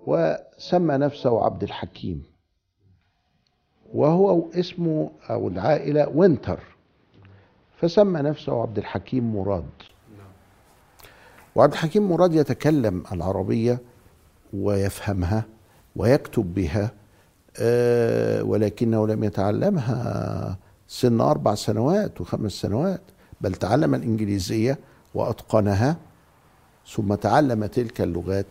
وسمى 0.07 0.95
نفسه 0.97 1.45
عبد 1.45 1.63
الحكيم. 1.63 2.23
وهو 3.93 4.51
اسمه 4.51 5.11
أو 5.31 5.49
العائلة 5.49 6.09
وينتر 6.09 6.61
فسمى 7.81 8.21
نفسه 8.21 8.63
عبد 8.63 8.79
الحكيم 8.79 9.37
مراد. 9.37 9.65
وعبد 11.55 11.73
الحكيم 11.73 12.09
مراد 12.11 12.35
يتكلم 12.35 13.05
العربية 13.13 13.79
ويفهمها 14.53 15.45
ويكتب 15.97 16.55
بها 16.55 16.91
آه، 17.61 18.43
ولكنه 18.43 19.07
لم 19.07 19.25
يتعلمها 19.25 20.59
سن 20.93 21.21
أربع 21.21 21.55
سنوات 21.55 22.21
وخمس 22.21 22.53
سنوات 22.53 23.01
بل 23.41 23.55
تعلم 23.55 23.95
الإنجليزية 23.95 24.79
وأتقنها 25.15 25.97
ثم 26.89 27.15
تعلم 27.15 27.67
تلك 27.67 28.01
اللغات 28.01 28.47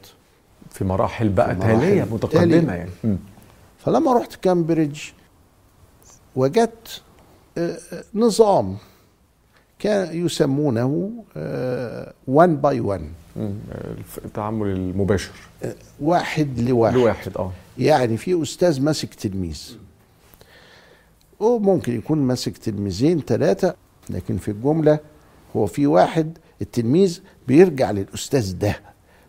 في 0.72 0.86
مراحل 0.86 1.29
بقى 1.29 1.55
تالية. 1.55 2.05
يعني. 2.74 2.89
مم. 3.03 3.17
فلما 3.77 4.13
رحت 4.17 4.36
كامبريدج 4.36 5.00
وجدت 6.36 7.01
آه، 7.58 7.77
آه، 7.93 8.03
نظام 8.13 8.77
كان 9.79 10.25
يسمونه 10.25 11.12
وان 12.27 12.58
باي 12.58 12.79
وان 12.79 13.10
التعامل 14.25 14.67
المباشر. 14.67 15.32
واحد 16.02 16.60
لواحد. 16.60 16.95
لواحد 16.95 17.38
آه. 17.38 17.52
يعني 17.78 18.17
في 18.17 18.41
أستاذ 18.41 18.82
ماسك 18.82 19.13
تلميذ. 19.13 19.78
وممكن 21.39 21.95
يكون 21.97 22.17
ماسك 22.17 22.58
تلميذين 22.58 23.19
ثلاثة 23.21 23.75
لكن 24.10 24.38
في 24.38 24.52
الجملة 24.52 24.99
هو 25.56 25.65
في 25.65 25.88
واحد 25.88 26.38
التلميذ 26.62 27.21
بيرجع 27.47 27.91
للأستاذ 27.91 28.58
ده 28.58 28.75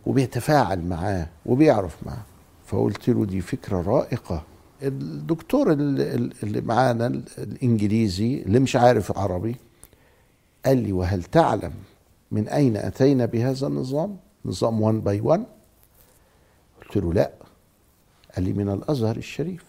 وبيتفاعل 0.07 0.81
معاه 0.89 1.27
وبيعرف 1.47 1.97
معاه. 2.07 2.23
فقلت 2.67 3.09
له 3.11 3.25
دي 3.25 3.41
فكرة 3.41 3.83
رائقة. 3.83 4.43
الدكتور 4.83 5.73
ال- 5.73 6.33
اللي 6.43 6.61
معانا 6.61 7.07
ال- 7.07 7.23
الإنجليزي 7.39 8.43
اللي 8.43 8.59
مش 8.61 8.77
عارف 8.77 9.19
عربي 9.19 9.57
قال 10.67 10.79
لي 10.79 10.93
وهل 10.93 11.23
تعلم 11.23 11.73
من 12.31 12.49
أين 12.49 12.77
أتينا 12.77 13.27
بهذا 13.27 13.67
النظام؟ 13.67 14.17
نظام 14.45 14.81
1 14.81 14.95
باي 15.05 15.21
1 15.21 15.45
قلت 16.83 16.97
له 16.97 17.13
لا. 17.13 17.31
قال 18.37 18.45
لي 18.45 18.53
من 18.53 18.69
الأزهر 18.69 19.17
الشريف. 19.17 19.65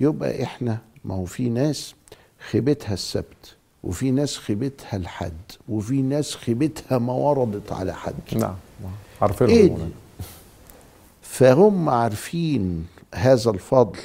يبقى 0.00 0.42
إحنا 0.42 0.78
ما 1.04 1.14
هو 1.14 1.24
في 1.24 1.48
ناس 1.48 1.94
خيبتها 2.50 2.94
السبت 2.94 3.56
وفي 3.84 4.10
ناس 4.10 4.38
خيبتها 4.38 4.96
الحد 4.96 5.32
وفي 5.68 6.02
ناس 6.02 6.34
خيبتها 6.34 6.98
ما 6.98 7.12
وردت 7.12 7.72
على 7.72 7.94
حد. 7.94 8.14
نعم 8.36 8.54
عارفين 9.22 9.48
إيه؟ 9.48 9.76
فهم 11.22 11.88
عارفين 11.88 12.86
هذا 13.14 13.50
الفضل. 13.50 13.98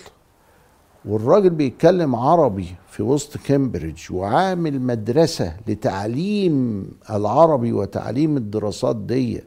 والراجل 1.05 1.49
بيتكلم 1.49 2.15
عربي 2.15 2.75
في 2.91 3.03
وسط 3.03 3.37
كامبريدج 3.37 4.11
وعامل 4.11 4.81
مدرسة 4.81 5.57
لتعليم 5.67 6.85
العربي 7.09 7.73
وتعليم 7.73 8.37
الدراسات 8.37 8.95
دي 8.95 9.41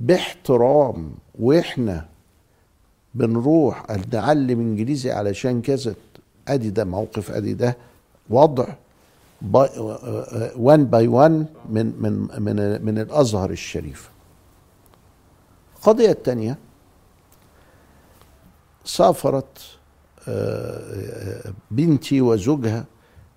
باحترام 0.00 1.10
وإحنا 1.40 2.08
بنروح 3.14 3.86
نعلم 4.12 4.60
إنجليزي 4.60 5.10
علشان 5.12 5.62
كذا. 5.62 5.94
أدي 6.48 6.70
ده 6.70 6.84
موقف 6.84 7.30
أدي 7.30 7.54
ده 7.54 7.76
وضع 8.30 8.66
وان 10.56 10.84
باي 10.84 11.08
وان 11.08 11.46
من 11.70 11.86
من 12.02 12.28
من 12.42 12.84
من 12.84 12.98
الأزهر 12.98 13.50
الشريف. 13.50 14.10
القضية 15.76 16.10
الثانية 16.10 16.58
سافرت 18.84 19.58
آه، 20.28 21.52
بنتي 21.70 22.20
وزوجها 22.20 22.84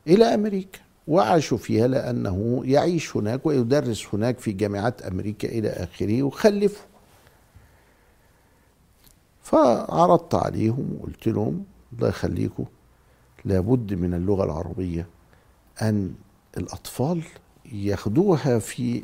إلى 0.07 0.25
أمريكا 0.25 0.79
وعاشوا 1.07 1.57
فيها 1.57 1.87
لأنه 1.87 2.61
يعيش 2.65 3.17
هناك 3.17 3.45
ويدرس 3.45 4.07
هناك 4.13 4.39
في 4.39 4.51
جامعات 4.51 5.01
أمريكا 5.01 5.47
إلى 5.47 5.69
آخره 5.69 6.23
وخلفوا. 6.23 6.85
فعرضت 9.51 10.35
عليهم 10.35 10.97
وقلت 10.99 11.27
لهم 11.27 11.63
الله 11.93 12.09
يخليكم 12.09 12.65
لابد 13.45 13.93
من 13.93 14.13
اللغة 14.13 14.43
العربية 14.43 15.07
أن 15.81 16.13
الأطفال 16.57 17.23
ياخدوها 17.71 18.59
في 18.59 19.03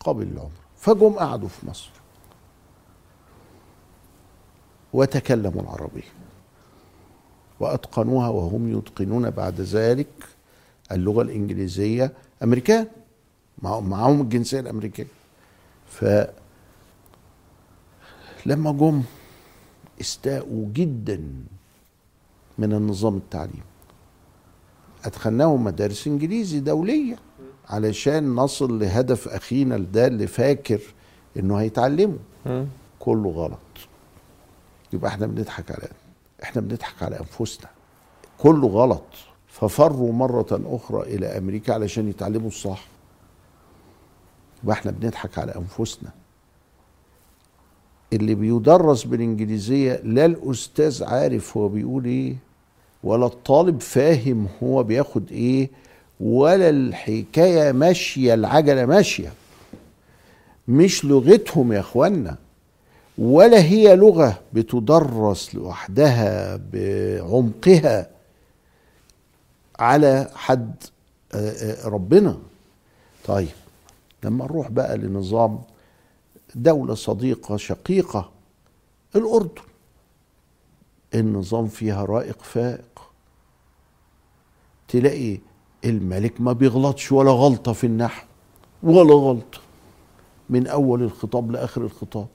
قبل 0.00 0.22
العمر. 0.22 0.50
فجم 0.76 1.08
قعدوا 1.12 1.48
في 1.48 1.66
مصر. 1.66 1.90
وتكلموا 4.92 5.62
العربية. 5.62 6.12
وأتقنوها 7.60 8.28
وهم 8.28 8.78
يتقنون 8.78 9.30
بعد 9.30 9.60
ذلك 9.60 10.08
اللغة 10.92 11.22
الإنجليزية. 11.22 12.12
أمريكان. 12.42 12.86
مع- 13.62 13.80
معاهم 13.80 14.20
الجنسية 14.20 14.60
الأمريكية. 14.60 15.06
ف 15.86 16.04
لما 18.46 18.72
جم 18.72 19.02
استاءوا 20.00 20.66
جدا 20.72 21.22
من 22.58 22.72
النظام 22.72 23.16
التعليمي. 23.16 23.62
أدخلناهم 25.04 25.64
مدارس 25.64 26.06
إنجليزي 26.06 26.60
دولية 26.60 27.18
علشان 27.68 28.34
نصل 28.34 28.78
لهدف 28.78 29.28
أخينا 29.28 29.78
ده 29.78 30.06
اللي 30.06 30.26
فاكر 30.26 30.80
إنه 31.36 31.56
هيتعلمه. 31.56 32.18
كله 32.98 33.30
غلط. 33.30 33.58
يبقى 34.92 35.10
إحنا 35.10 35.26
بنضحك 35.26 35.70
على 35.70 35.88
إحنا 36.42 36.60
بنضحك 36.62 37.02
على 37.02 37.20
أنفسنا. 37.20 37.70
كله 38.38 38.68
غلط. 38.68 39.04
ففروا 39.48 40.12
مرة 40.12 40.46
أخرى 40.52 41.02
إلى 41.02 41.26
أمريكا 41.38 41.74
علشان 41.74 42.08
يتعلموا 42.08 42.48
الصح. 42.48 42.86
يبقى 44.62 44.76
إحنا 44.76 44.90
بنضحك 44.90 45.38
على 45.38 45.54
أنفسنا. 45.56 46.10
اللي 48.14 48.34
بيدرس 48.34 49.04
بالإنجليزية 49.04 50.00
لا 50.04 50.26
الأستاذ 50.26 51.04
عارف 51.04 51.56
هو 51.56 51.68
بيقول 51.68 52.04
إيه 52.04 52.36
ولا 53.04 53.26
الطالب 53.26 53.80
فاهم 53.80 54.46
هو 54.62 54.82
بياخد 54.82 55.32
إيه 55.32 55.70
ولا 56.20 56.68
الحكاية 56.68 57.72
ماشية 57.72 58.34
العجلة 58.34 58.86
ماشية. 58.86 59.32
مش 60.68 61.04
لغتهم 61.04 61.72
يا 61.72 61.80
إخوانا 61.80 62.36
ولا 63.18 63.62
هي 63.62 63.96
لغة 63.96 64.40
بتدرس 64.52 65.54
لوحدها 65.54 66.60
بعمقها 66.72 68.06
على 69.78 70.30
حد 70.34 70.74
آه، 71.34 71.36
آه، 71.50 71.88
ربنا. 71.88 72.38
طيب 73.26 73.48
لما 74.24 74.44
نروح 74.44 74.68
بقى 74.70 74.96
لنظام 74.98 75.58
دولة 76.54 76.94
صديقة 76.94 77.56
شقيقة 77.56 78.30
الأردن. 79.16 79.62
النظام 81.14 81.66
فيها 81.66 82.04
رائق 82.04 82.42
فائق. 82.42 83.10
تلاقي 84.88 85.38
الملك 85.84 86.40
ما 86.40 86.52
بيغلطش 86.52 87.12
ولا 87.12 87.30
غلطة 87.30 87.72
في 87.72 87.86
النحو 87.86 88.26
ولا 88.82 89.14
غلطة. 89.14 89.58
من 90.50 90.66
أول 90.66 91.02
الخطاب 91.02 91.50
لآخر 91.50 91.82
الخطاب. 91.82 92.28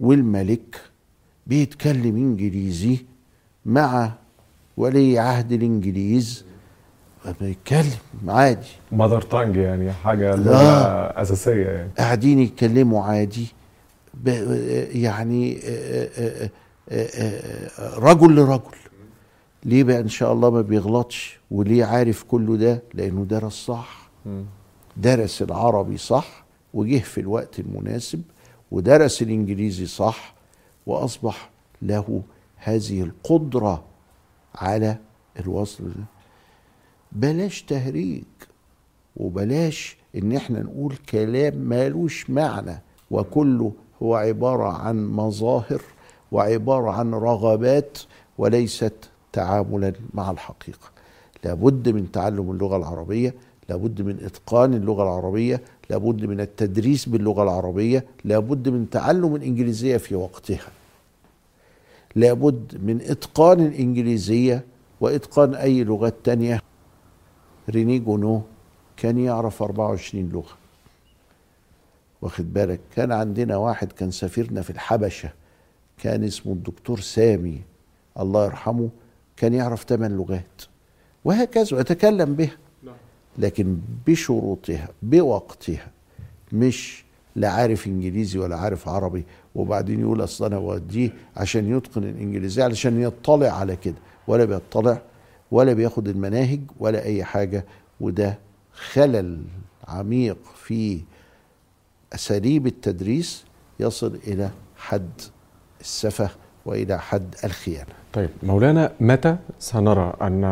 والملك 0.00 0.80
بيتكلم 1.46 2.16
إنجليزي 2.16 2.98
مع 3.66 4.12
ولي 4.76 5.18
عهد 5.18 5.52
الإنجليز. 5.52 6.44
بيتكلم 7.40 7.90
عادي. 8.28 8.66
ماذر 8.92 9.22
تانج 9.22 9.56
يعني 9.56 9.92
حاجة 9.92 10.34
لا. 10.34 11.22
أساسية 11.22 11.66
يعني. 11.66 11.90
قاعدين 11.98 12.38
يتكلموا 12.38 13.04
عادي. 13.04 13.46
يعني 14.92 15.58
آه، 15.64 16.08
آه، 16.18 16.50
آه، 16.90 17.98
رجل 17.98 18.36
لرجل. 18.36 18.76
ليه 19.64 19.84
بقى 19.84 20.00
إن 20.00 20.08
شاء 20.08 20.32
الله 20.32 20.50
ما 20.50 20.60
بيغلطش؟ 20.60 21.40
وليه 21.50 21.84
عارف 21.84 22.22
كله 22.22 22.56
ده؟ 22.56 22.82
لأنه 22.94 23.24
درس 23.24 23.52
صح. 23.52 24.10
درس 24.96 25.42
العربي 25.42 25.96
صح 25.96 26.44
وجه 26.74 26.98
في 26.98 27.20
الوقت 27.20 27.58
المناسب 27.60 28.22
ودرس 28.70 29.22
الإنجليزي 29.22 29.86
صح 29.86 30.34
وأصبح 30.86 31.50
له 31.82 32.22
هذه 32.56 33.02
القدرة 33.02 33.84
على 34.54 34.96
الوصل 35.40 35.84
ده 35.84 36.04
بلاش 37.12 37.62
تهريج 37.62 38.22
وبلاش 39.16 39.96
إن 40.16 40.32
إحنا 40.32 40.62
نقول 40.62 40.94
كلام 41.10 41.56
مالوش 41.56 42.30
معنى 42.30 42.80
وكله 43.10 43.72
هو 44.02 44.14
عبارة 44.14 44.68
عن 44.72 45.06
مظاهر 45.06 45.80
وعبارة 46.32 46.90
عن 46.90 47.14
رغبات 47.14 47.98
وليست 48.38 48.92
تعاملا 49.32 49.92
مع 50.14 50.30
الحقيقة. 50.30 50.88
لابد 51.44 51.88
من 51.88 52.12
تعلم 52.12 52.50
اللغة 52.50 52.76
العربية 52.76 53.34
لابد 53.68 54.02
من 54.02 54.18
إتقان 54.24 54.74
اللغة 54.74 55.02
العربية 55.02 55.60
لابد 55.90 56.24
من 56.24 56.40
التدريس 56.40 57.08
باللغة 57.08 57.42
العربية 57.42 58.04
لابد 58.24 58.68
من 58.68 58.90
تعلم 58.90 59.34
الإنجليزية 59.36 59.96
في 59.96 60.14
وقتها. 60.14 60.68
لابد 62.14 62.80
من 62.82 63.00
إتقان 63.00 63.66
الإنجليزية 63.66 64.64
وإتقان 65.00 65.54
أي 65.54 65.84
لغات 65.84 66.14
تانية 66.24 66.62
ريني 67.70 67.98
جونو 67.98 68.42
كان 68.96 69.18
يعرف 69.18 69.62
24 69.62 70.28
لغة. 70.28 70.56
واخد 72.22 72.52
بالك؟ 72.52 72.80
كان 72.96 73.12
عندنا 73.12 73.56
واحد 73.56 73.92
كان 73.92 74.10
سفيرنا 74.10 74.62
في 74.62 74.70
الحبشة 74.70 75.30
كان 75.98 76.24
اسمه 76.24 76.52
الدكتور 76.52 77.00
سامي 77.00 77.62
الله 78.20 78.44
يرحمه 78.44 78.88
كان 79.36 79.54
يعرف 79.54 79.84
ثمان 79.84 80.16
لغات. 80.16 80.62
وهكذا 81.24 81.76
ويتكلم 81.76 82.34
بها. 82.34 82.56
لكن 83.38 83.78
بشروطها 84.06 84.88
بوقتها 85.02 85.90
مش 86.52 87.04
لا 87.36 87.48
عارف 87.48 87.86
إنجليزي 87.86 88.38
ولا 88.38 88.56
عارف 88.56 88.88
عربي 88.88 89.24
وبعدين 89.54 90.00
يقول 90.00 90.24
أصل 90.24 90.44
أنا 90.44 90.58
بوديه 90.58 91.10
عشان 91.36 91.76
يتقن 91.76 92.04
الانجليزيه 92.04 92.64
علشان 92.64 93.02
يطلع 93.02 93.48
على 93.48 93.76
كده 93.76 93.94
ولا 94.26 94.44
بيطلع 94.44 95.02
ولا 95.50 95.72
بياخد 95.72 96.08
المناهج 96.08 96.60
ولا 96.78 97.04
أي 97.04 97.24
حاجة 97.24 97.64
وده 98.00 98.38
خلل 98.72 99.42
عميق 99.88 100.36
في 100.54 101.00
أساليب 102.14 102.66
التدريس 102.66 103.44
يصل 103.80 104.18
إلى 104.26 104.50
حد 104.76 105.10
السفه 105.80 106.30
وإلى 106.66 106.98
حد 106.98 107.34
الخيانة. 107.44 107.92
طيب 108.12 108.30
مولانا 108.42 108.92
متى 109.00 109.36
سنرى 109.58 110.12
أن 110.22 110.44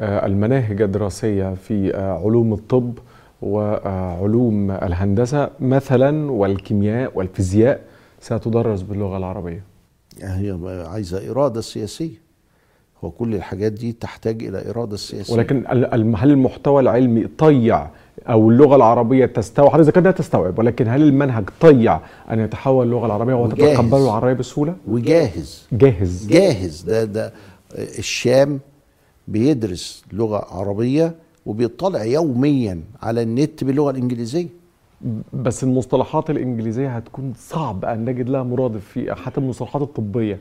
آه، 0.00 0.26
المناهج 0.26 0.82
الدراسية 0.82 1.54
في 1.54 1.94
آه، 1.94 2.24
علوم 2.24 2.52
الطب 2.52 2.98
وعلوم 3.42 4.70
الهندسة 4.70 5.50
مثلا 5.60 6.30
والكيمياء 6.30 7.12
والفيزياء 7.14 7.80
ستدرس 8.20 8.82
باللغة 8.82 9.16
العربية؟ 9.16 9.64
هي 10.22 10.58
عايزة 10.88 11.30
إرادة 11.30 11.60
سياسية. 11.60 12.29
هو 13.04 13.10
كل 13.10 13.34
الحاجات 13.34 13.72
دي 13.72 13.92
تحتاج 13.92 14.42
إلى 14.44 14.70
إرادة 14.70 14.96
سياسية. 14.96 15.34
ولكن 15.34 15.64
هل 16.16 16.30
المحتوى 16.30 16.82
العلمي 16.82 17.26
طيع 17.26 17.90
أو 18.28 18.50
اللغة 18.50 18.76
العربية 18.76 19.26
تستوعب؟ 19.26 19.70
حضرتك 19.70 19.88
ذكرت 19.88 19.98
انها 19.98 20.12
تستوعب 20.12 20.58
ولكن 20.58 20.88
هل 20.88 21.02
المنهج 21.02 21.44
طيع 21.60 22.00
أن 22.30 22.40
يتحول 22.40 22.86
اللغة 22.86 23.06
العربية. 23.06 23.34
وتتقبله 23.34 24.04
العربية 24.04 24.32
بسهولة؟ 24.32 24.74
وجاهز. 24.88 25.66
جاهز. 25.72 26.26
جاهز. 26.28 26.82
ده 26.82 27.04
ده 27.04 27.32
الشام 27.78 28.60
بيدرس 29.28 30.04
لغة 30.12 30.46
عربية 30.50 31.14
وبيطلع 31.46 32.04
يوميا 32.04 32.80
على 33.02 33.22
النت 33.22 33.64
باللغة 33.64 33.90
الإنجليزية. 33.90 34.48
بس 35.32 35.64
المصطلحات 35.64 36.30
الإنجليزية 36.30 36.88
هتكون 36.96 37.32
صعب 37.36 37.84
أن 37.84 38.04
نجد 38.04 38.28
لها 38.28 38.42
مرادف 38.42 38.84
في 38.84 39.14
حتى 39.14 39.40
المصطلحات 39.40 39.82
الطبية. 39.82 40.38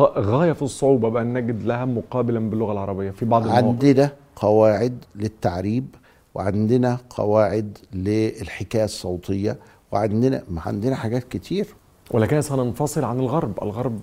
غاية 0.00 0.52
في 0.52 0.62
الصعوبة 0.62 1.08
بأن 1.08 1.34
نجد 1.34 1.62
لها 1.62 1.84
مقابلا 1.84 2.50
باللغة 2.50 2.72
العربية 2.72 3.10
في 3.10 3.24
بعض 3.24 3.42
المواقع. 3.42 3.66
عندنا 3.66 4.10
قواعد 4.36 5.04
للتعريب 5.16 5.86
وعندنا 6.34 6.98
قواعد 7.10 7.78
للحكاية 7.92 8.84
الصوتية 8.84 9.56
وعندنا 9.92 10.42
ما 10.50 10.60
عندنا 10.66 10.96
حاجات 10.96 11.24
كتير. 11.24 11.66
ولكن 12.10 12.40
سننفصل 12.40 13.04
عن 13.04 13.20
الغرب. 13.20 13.62
الغرب 13.62 14.00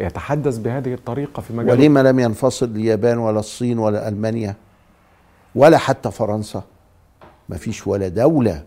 يتحدث 0.00 0.58
بهذه 0.58 0.94
الطريقة 0.94 1.40
في 1.40 1.52
مجال 1.52 1.80
ولما 1.80 2.02
لم 2.02 2.18
ينفصل 2.18 2.66
اليابان 2.66 3.18
ولا 3.18 3.40
الصين 3.40 3.78
ولا 3.78 4.08
ألمانيا 4.08 4.54
ولا 5.54 5.78
حتى 5.78 6.10
فرنسا 6.10 6.62
ما 7.48 7.56
فيش 7.56 7.86
ولا 7.86 8.08
دولة 8.08 8.62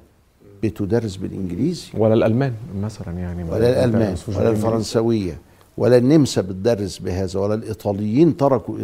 بتدرس 0.63 1.15
بالإنجليزي. 1.15 1.91
ولا 1.97 2.13
الألمان 2.13 2.53
مثلا 2.81 3.19
يعني 3.19 3.43
ولا 3.43 3.69
الألمان 3.69 4.15
ولا. 4.27 4.49
الفرنسوية. 4.49 5.48
ولا 5.79 5.97
النمسا 5.97 6.41
بتدرس 6.41 6.97
بهذا 6.97 7.39
ولا 7.39 7.53
الإيطاليين 7.53 8.37
تركوا. 8.37 8.77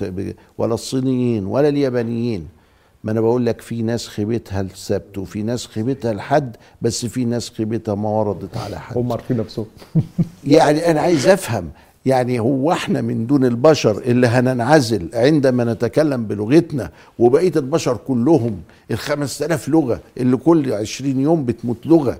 ب... 0.00 0.32
ولا 0.58 0.74
الصينيين 0.74 1.46
ولا 1.46 1.68
اليابانيين. 1.68 2.48
ما 3.04 3.12
أنا 3.12 3.20
بقول 3.20 3.46
لك 3.46 3.60
في 3.60 3.82
ناس 3.82 4.08
خيبتها 4.08 4.60
السبت 4.60 5.18
وفي 5.18 5.42
ناس 5.42 5.66
خيبتها 5.66 6.12
الحد 6.12 6.56
بس 6.82 7.06
في 7.06 7.24
ناس 7.24 7.50
خيبتها 7.50 7.94
ما 7.94 8.08
وردت 8.08 8.56
على 8.56 8.80
حد. 8.80 8.98
هم 8.98 9.12
عارفين 9.12 9.36
نفسهم. 9.36 9.66
يعني 10.44 10.90
أنا 10.90 11.00
عايز 11.00 11.26
أفهم 11.26 11.70
يعني 12.06 12.40
هو 12.40 12.72
إحنا 12.72 13.00
من 13.00 13.26
دون 13.26 13.44
البشر 13.44 13.98
اللي 13.98 14.26
هننعزل 14.26 15.08
عندما 15.14 15.64
نتكلم 15.64 16.24
بلغتنا 16.26 16.90
وبقية 17.18 17.52
البشر 17.56 17.96
كلهم 17.96 18.60
الخمس 18.90 19.38
تلاف 19.38 19.68
لغة 19.68 20.00
اللي 20.18 20.36
كل 20.36 20.72
عشرين 20.72 21.20
يوم 21.20 21.44
بتموت 21.44 21.86
لغة 21.86 22.18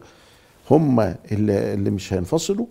هم 0.71 1.01
اللي, 1.01 1.75
اللي 1.75 1.91
مش 1.91 2.13
هينفصلوا؟ 2.13 2.67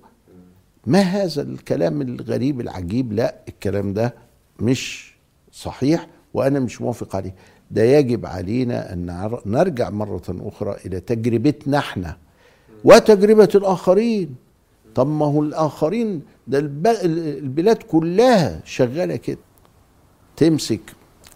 ما 0.89 0.99
هذا 0.99 1.41
الكلام 1.41 2.01
الغريب 2.01 2.61
العجيب؟ 2.61 3.13
لا 3.13 3.35
الكلام 3.49 3.93
ده 3.93 4.13
مش 4.59 5.13
صحيح 5.51 6.07
وأنا 6.33 6.59
مش 6.59 6.81
موافق 6.81 7.15
عليه. 7.15 7.35
ده 7.71 7.83
يجب 7.83 8.25
علينا 8.25 8.93
أن 8.93 9.31
نرجع 9.45 9.89
مرة 9.89 10.21
أخرى 10.29 10.75
إلى 10.85 10.99
تجربتنا 10.99 11.77
إحنا 11.77 12.17
وتجربة 12.83 13.49
الآخرين. 13.55 14.35
طب 14.95 15.07
ما 15.07 15.25
هو 15.25 15.43
الآخرين 15.43 16.21
ده 16.47 16.59
الب- 16.59 16.87
البلاد 17.43 17.83
كلها 17.83 18.59
شغالة 18.65 19.15
كده. 19.15 19.37
تمسك 20.37 20.81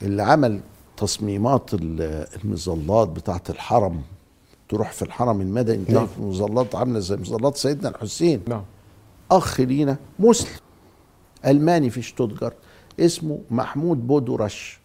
اللي 0.01 0.23
عمل 0.23 0.59
تصميمات 0.97 1.73
ال- 1.73 2.27
المظلات 2.43 3.07
بتاعت 3.07 3.49
الحرم 3.49 4.01
تروح 4.69 4.91
في 4.91 5.01
الحرم 5.01 5.41
المدني 5.41 5.77
نعم. 5.77 5.85
تلاقي 5.87 6.07
في 6.07 6.21
مظلات 6.21 6.75
عاملة 6.75 6.99
زي 6.99 7.15
مظلات 7.15 7.57
سيدنا 7.57 7.89
الحسين. 7.89 8.41
نعم. 8.47 8.63
أخ 9.31 9.59
لينا 9.59 9.97
مسلم 10.19 10.59
ألماني 11.45 11.89
في 11.89 12.01
شتوتجارت 12.01 12.55
اسمه 12.99 13.39
محمود 13.51 14.07
بودورش. 14.07 14.79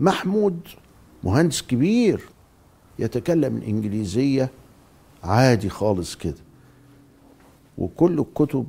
محمود 0.00 0.60
مهندس 1.24 1.62
كبير 1.62 2.20
يتكلم 2.98 3.56
الانجليزيه 3.56 4.50
عادي 5.22 5.68
خالص 5.68 6.16
كده. 6.16 6.34
وكل 7.78 8.18
الكتب 8.18 8.66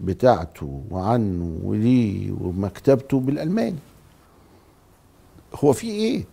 بتاعته 0.00 0.82
وعنه 0.90 1.60
وليه 1.62 2.32
ومكتبته 2.32 3.20
بالألماني. 3.20 3.78
هو 5.54 5.72
في 5.72 5.86
إيه؟ 5.86 6.24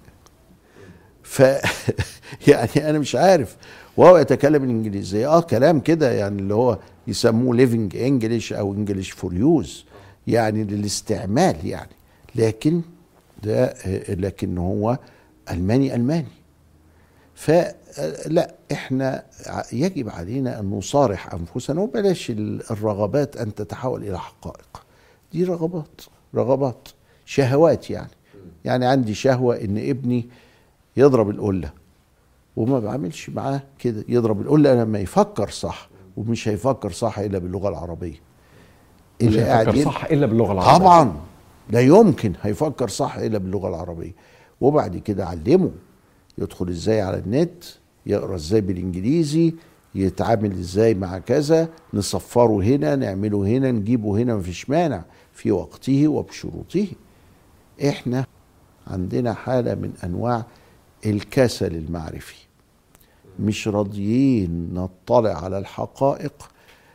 ف 1.24 1.40
يعني 2.48 2.90
أنا 2.90 3.00
مش 3.00 3.16
عارف. 3.16 3.56
وهو 3.98 4.18
يتكلم 4.18 4.64
الانجليزيه 4.64 5.28
آه 5.28 5.42
كلام 5.42 5.80
كده 5.80 6.12
يعني 6.12 6.42
اللي 6.42 6.54
هو 6.54 6.78
يسموه 7.08 7.56
living 7.56 7.96
English 7.98 8.54
أو 8.54 8.74
English 8.74 9.12
for 9.12 9.34
use 9.34 9.86
يعني 10.28 10.64
للاستعمال 10.64 11.56
يعني. 11.68 11.90
لكن 12.36 12.82
ده 13.44 13.74
لكن 14.10 14.58
هو 14.58 14.98
ألماني 15.52 15.96
ألماني. 15.96 16.28
فلا 17.36 18.54
إحنا 18.72 19.24
يجب 19.74 20.10
علينا 20.10 20.60
أن 20.60 20.70
نصارح 20.70 21.34
أنفسنا 21.34 21.82
وبلاش 21.82 22.30
ال- 22.30 22.72
الرغبات 22.72 23.38
أن 23.38 23.56
تتحول 23.56 24.04
إلى 24.04 24.20
حقائق. 24.20 24.84
دي 25.34 25.44
رغبات 25.44 26.02
رغبات 26.36 26.88
شهوات 27.26 27.90
يعني. 27.90 28.10
يعني 28.66 28.86
عندي 28.86 29.14
شهوة 29.14 29.56
إن 29.62 29.78
ابني 29.90 30.30
يضرب 30.98 31.30
القلة. 31.30 31.72
وما 32.56 32.80
بعملش 32.80 33.30
معاه 33.30 33.62
كده 33.80 34.06
يضرب 34.10 34.42
القلة. 34.42 34.74
لما 34.74 35.00
يفكر 35.00 35.50
صح 35.50 35.90
ومش 36.18 36.48
هيفكر 36.48 36.92
صح 36.92 37.20
إلا 37.20 37.40
باللغة 37.40 37.70
العربية. 37.70 38.20
مش 39.22 39.28
اللي 39.28 39.44
قاعدين 39.44 39.86
صح 39.86 40.06
إلا 40.06 40.26
باللغة 40.26 40.52
العربية. 40.52 40.78
طبعا. 40.78 41.16
لا 41.70 41.80
يمكن 41.80 42.34
هيفكر 42.42 42.88
صح 42.88 43.16
إلا 43.16 43.38
باللغة 43.38 43.68
العربية. 43.70 44.12
وبعد 44.62 44.98
كده 44.98 45.26
علمه. 45.26 45.72
يدخل 46.38 46.70
إزاي 46.70 47.02
على 47.02 47.18
النت 47.18 47.64
يقرأ 48.06 48.36
إزاي 48.36 48.62
بالإنجليزي 48.62 49.54
يتعامل 49.96 50.52
إزاي 50.52 50.94
مع 50.94 51.18
كذا. 51.18 51.70
نصفره 51.94 52.64
هنا 52.64 52.96
نعمله 52.96 53.38
هنا 53.48 53.72
نجيبه 53.72 54.18
هنا. 54.18 54.36
مفيش 54.36 54.70
مانع. 54.70 55.04
في 55.34 55.52
وقته 55.52 56.08
وبشروطه. 56.08 56.88
إحنا 57.88 58.26
عندنا 58.88 59.34
حالة 59.34 59.76
من 59.76 59.94
أنواع 60.04 60.46
الكسل 61.06 61.76
المعرفي 61.76 62.36
مش 63.40 63.68
راضيين 63.68 64.70
نطلع 64.74 65.44
على 65.44 65.58
الحقائق 65.58 66.34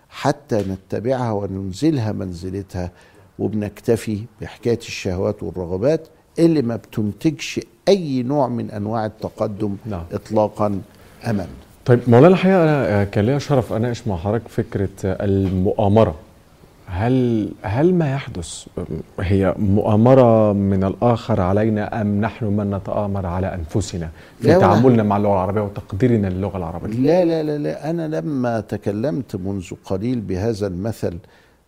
حتى 0.09 0.65
نتبعها 0.69 1.33
وننزلها 1.33 2.13
منزلتها 2.13 2.91
وبنكتفي 3.39 4.21
بحكاية 4.41 4.79
الشهوات 4.79 5.43
والرغبات 5.43 6.09
اللي 6.39 6.63
ما 6.63 6.77
بتنتجش 6.77 7.61
أي 7.89 8.23
نوع 8.23 8.49
من 8.49 8.71
أنواع 8.71 9.07
التقدم 9.07 9.77
نعم. 9.87 10.05
اطلاقا 10.13 10.81
أمامنا. 11.25 11.47
طيب 11.85 12.01
مولانا 12.09 12.35
الحقيقة 12.35 12.63
أنا 12.65 13.05
كان 13.05 13.27
ليا 13.27 13.39
شرف 13.39 13.73
أناقش 13.73 14.07
مع 14.07 14.17
حضرتك 14.17 14.49
فكرة 14.49 14.89
المؤامرة. 15.05 16.15
هل 16.89 17.49
هل 17.63 17.95
ما 17.95 18.13
يحدث 18.13 18.67
هي 19.21 19.55
مؤامرة 19.59 20.53
من 20.53 20.85
الآخر 20.85 21.41
علينا 21.41 22.01
أم 22.01 22.21
نحن 22.21 22.45
من 22.45 22.71
نتآمر 22.71 23.27
على 23.27 23.55
أنفسنا 23.55 24.11
في 24.41 24.55
تعاملنا 24.59 25.03
مع 25.03 25.17
اللغة 25.17 25.33
العربية 25.33 25.61
وتقديرنا 25.61 26.27
للغة 26.27 26.57
العربية؟ 26.57 26.89
لا 26.97 27.25
لا 27.25 27.43
لا 27.43 27.59
لا. 27.59 27.91
أنا 27.91 28.09
لما 28.21 28.61
تكلمت 28.61 29.37
منذ 29.37 29.71
قليل 29.85 30.21
بهذا 30.21 30.67
المثل 30.67 31.19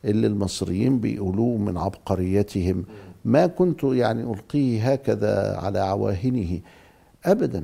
اللي 0.04 0.26
المصريين 0.26 0.98
بيقولوه 0.98 1.56
من 1.58 1.78
عبقريتهم 1.78 2.84
ما 3.24 3.46
كنت 3.46 3.82
يعني 3.84 4.22
ألقيه 4.32 4.92
هكذا 4.92 5.56
على 5.62 5.78
عواهنه 5.78 6.60
أبدا. 7.24 7.62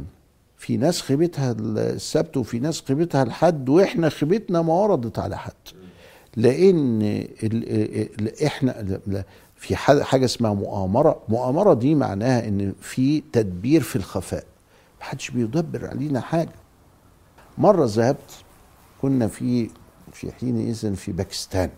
في 0.56 0.76
ناس 0.76 1.00
خيبتها 1.02 1.54
السبت 1.58 2.36
وفي 2.36 2.58
ناس 2.58 2.82
خيبتها 2.88 3.22
الحد 3.22 3.68
وإحنا 3.68 4.08
خيبتنا 4.08 4.62
ما 4.62 4.72
وردت 4.72 5.18
على 5.18 5.38
حد. 5.38 5.52
لأن 6.36 7.02
ال 7.02 7.28
ال 8.20 8.44
إحنا 8.44 9.00
لا- 9.06 9.24
في 9.56 9.76
ح- 9.76 10.00
حاجة 10.00 10.24
اسمها 10.24 10.54
مؤامرة. 10.54 11.22
مؤامرة 11.28 11.74
دي 11.74 11.94
معناها 11.94 12.48
إن 12.48 12.72
في 12.80 13.22
تدبير 13.32 13.80
في 13.80 13.96
الخفاء. 13.96 14.44
محدش 15.00 15.30
بيدبر 15.30 15.86
علينا 15.88 16.20
حاجة. 16.20 16.52
مرة 17.58 17.84
ذهبت 17.88 18.30
كنا 19.02 19.28
في 19.28 19.70
في 20.12 20.32
حينئذ 20.32 20.94
في 20.94 21.12
باكستان. 21.12 21.70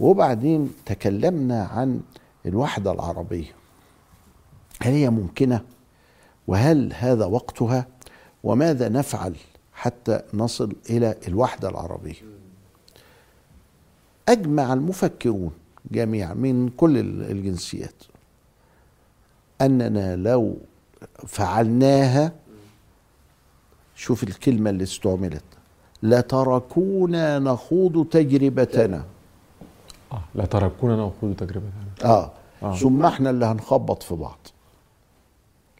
وبعدين 0.00 0.70
تكلمنا 0.86 1.64
عن 1.64 2.00
الوحدة 2.46 2.92
العربية. 2.92 3.52
هل 4.82 4.92
هي 4.92 5.10
ممكنة؟ 5.10 5.60
وهل 6.46 6.92
هذا 6.98 7.24
وقتها؟ 7.24 7.86
وماذا 8.44 8.88
نفعل 8.88 9.34
حتى 9.72 10.20
نصل 10.34 10.72
إلى 10.90 11.14
الوحدة 11.28 11.68
العربية؟ 11.68 12.39
أجمع 14.30 14.72
المفكرون 14.72 15.50
جميعا 15.90 16.34
من 16.34 16.68
كل 16.68 16.98
الجنسيات. 17.30 18.02
أننا 19.60 20.16
لو 20.16 20.56
فعلناها 21.26 22.32
شوف 23.96 24.22
الكلمة 24.22 24.70
اللي 24.70 24.82
استعملت 24.82 25.44
لتركونا 26.02 27.38
نخوض 27.38 28.06
تجربتنا. 28.06 29.04
آه 30.12 30.22
لا 30.34 30.44
تركونا 30.44 30.96
نخوض 30.96 31.34
تجربتنا. 31.36 31.70
آه. 32.04 32.30
آه. 32.62 32.76
ثم 32.76 33.06
إحنا 33.06 33.30
اللي 33.30 33.46
هنخبط 33.46 34.02
في 34.02 34.14
بعض. 34.14 34.38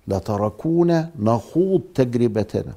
لتركونا 0.08 1.10
نخوض 1.18 1.80
تجربتنا. 1.94 2.74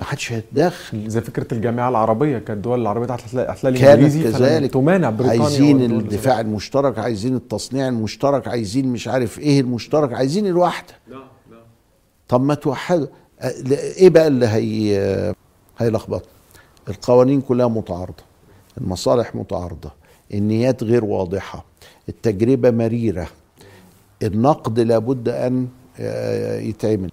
ما 0.00 0.04
حدش 0.04 0.32
هيتدخل 0.32 1.08
زي 1.10 1.20
فكرة 1.20 1.54
الجامعة 1.54 1.88
العربية 1.88 2.38
كانت 2.38 2.50
الدول 2.50 2.80
العربية 2.80 3.06
تحت 3.06 3.34
الاحتلال 3.34 3.76
الإنجليزي 3.76 4.22
كذلك. 4.32 4.72
تمانع 4.72 5.10
بريطانيا 5.10 5.42
عايزين 5.42 5.82
الدفاع 5.82 6.40
المشترك 6.40 6.98
عايزين 6.98 7.36
التصنيع 7.36 7.88
المشترك 7.88 8.48
عايزين 8.48 8.88
مش 8.88 9.08
عارف 9.08 9.38
إيه 9.38 9.60
المشترك 9.60 10.12
عايزين 10.12 10.46
الوحدة. 10.46 10.94
طب 12.28 12.40
ما 12.40 12.54
توحدوا. 12.54 13.06
لا، 13.42 13.78
إيه 13.80 14.08
بقى 14.10 14.26
اللي 14.26 14.46
هي 14.46 15.34
هيلخبط 15.78 16.22
القوانين 16.88 17.40
كلها 17.40 17.68
متعارضة. 17.68 18.24
المصالح 18.78 19.34
متعارضة. 19.34 19.90
النيات 20.34 20.82
غير 20.84 21.04
واضحة. 21.04 21.64
التجربة 22.08 22.70
مريرة. 22.70 23.26
النقد 24.22 24.80
لابد 24.80 25.28
أن 25.28 25.68
آه، 26.00 26.58
يتعمل. 26.60 27.10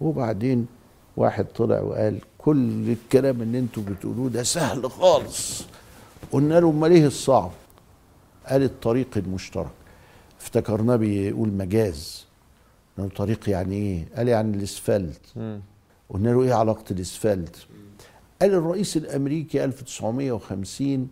وبعدين 0.00 0.66
واحد 1.20 1.44
طلع 1.44 1.80
وقال 1.80 2.18
كل 2.38 2.90
الكلام 2.90 3.42
اللي 3.42 3.58
أنتوا 3.58 3.82
بتقولوه 3.82 4.28
ده 4.30 4.42
سهل 4.42 4.90
خالص. 4.90 5.64
قلنا 6.32 6.60
له 6.60 6.70
امال 6.70 6.90
إيه 6.92 7.06
الصعب؟ 7.06 7.50
قال 8.46 8.62
الطريق 8.62 9.08
المشترك. 9.16 9.70
افتكرناه 10.40 10.96
بيقول 10.96 11.48
مجاز. 11.48 12.26
طريق 13.16 13.48
يعني 13.50 13.76
إيه؟ 13.76 14.04
قال 14.16 14.28
يعني 14.28 14.56
الاسفلت. 14.56 15.20
قلنا 16.10 16.28
له 16.30 16.42
إيه 16.42 16.54
علاقة 16.54 16.84
الاسفلت؟ 16.90 17.56
قال 18.40 18.54
الرئيس 18.54 18.96
الأمريكي 18.96 19.64
1950 19.64 21.08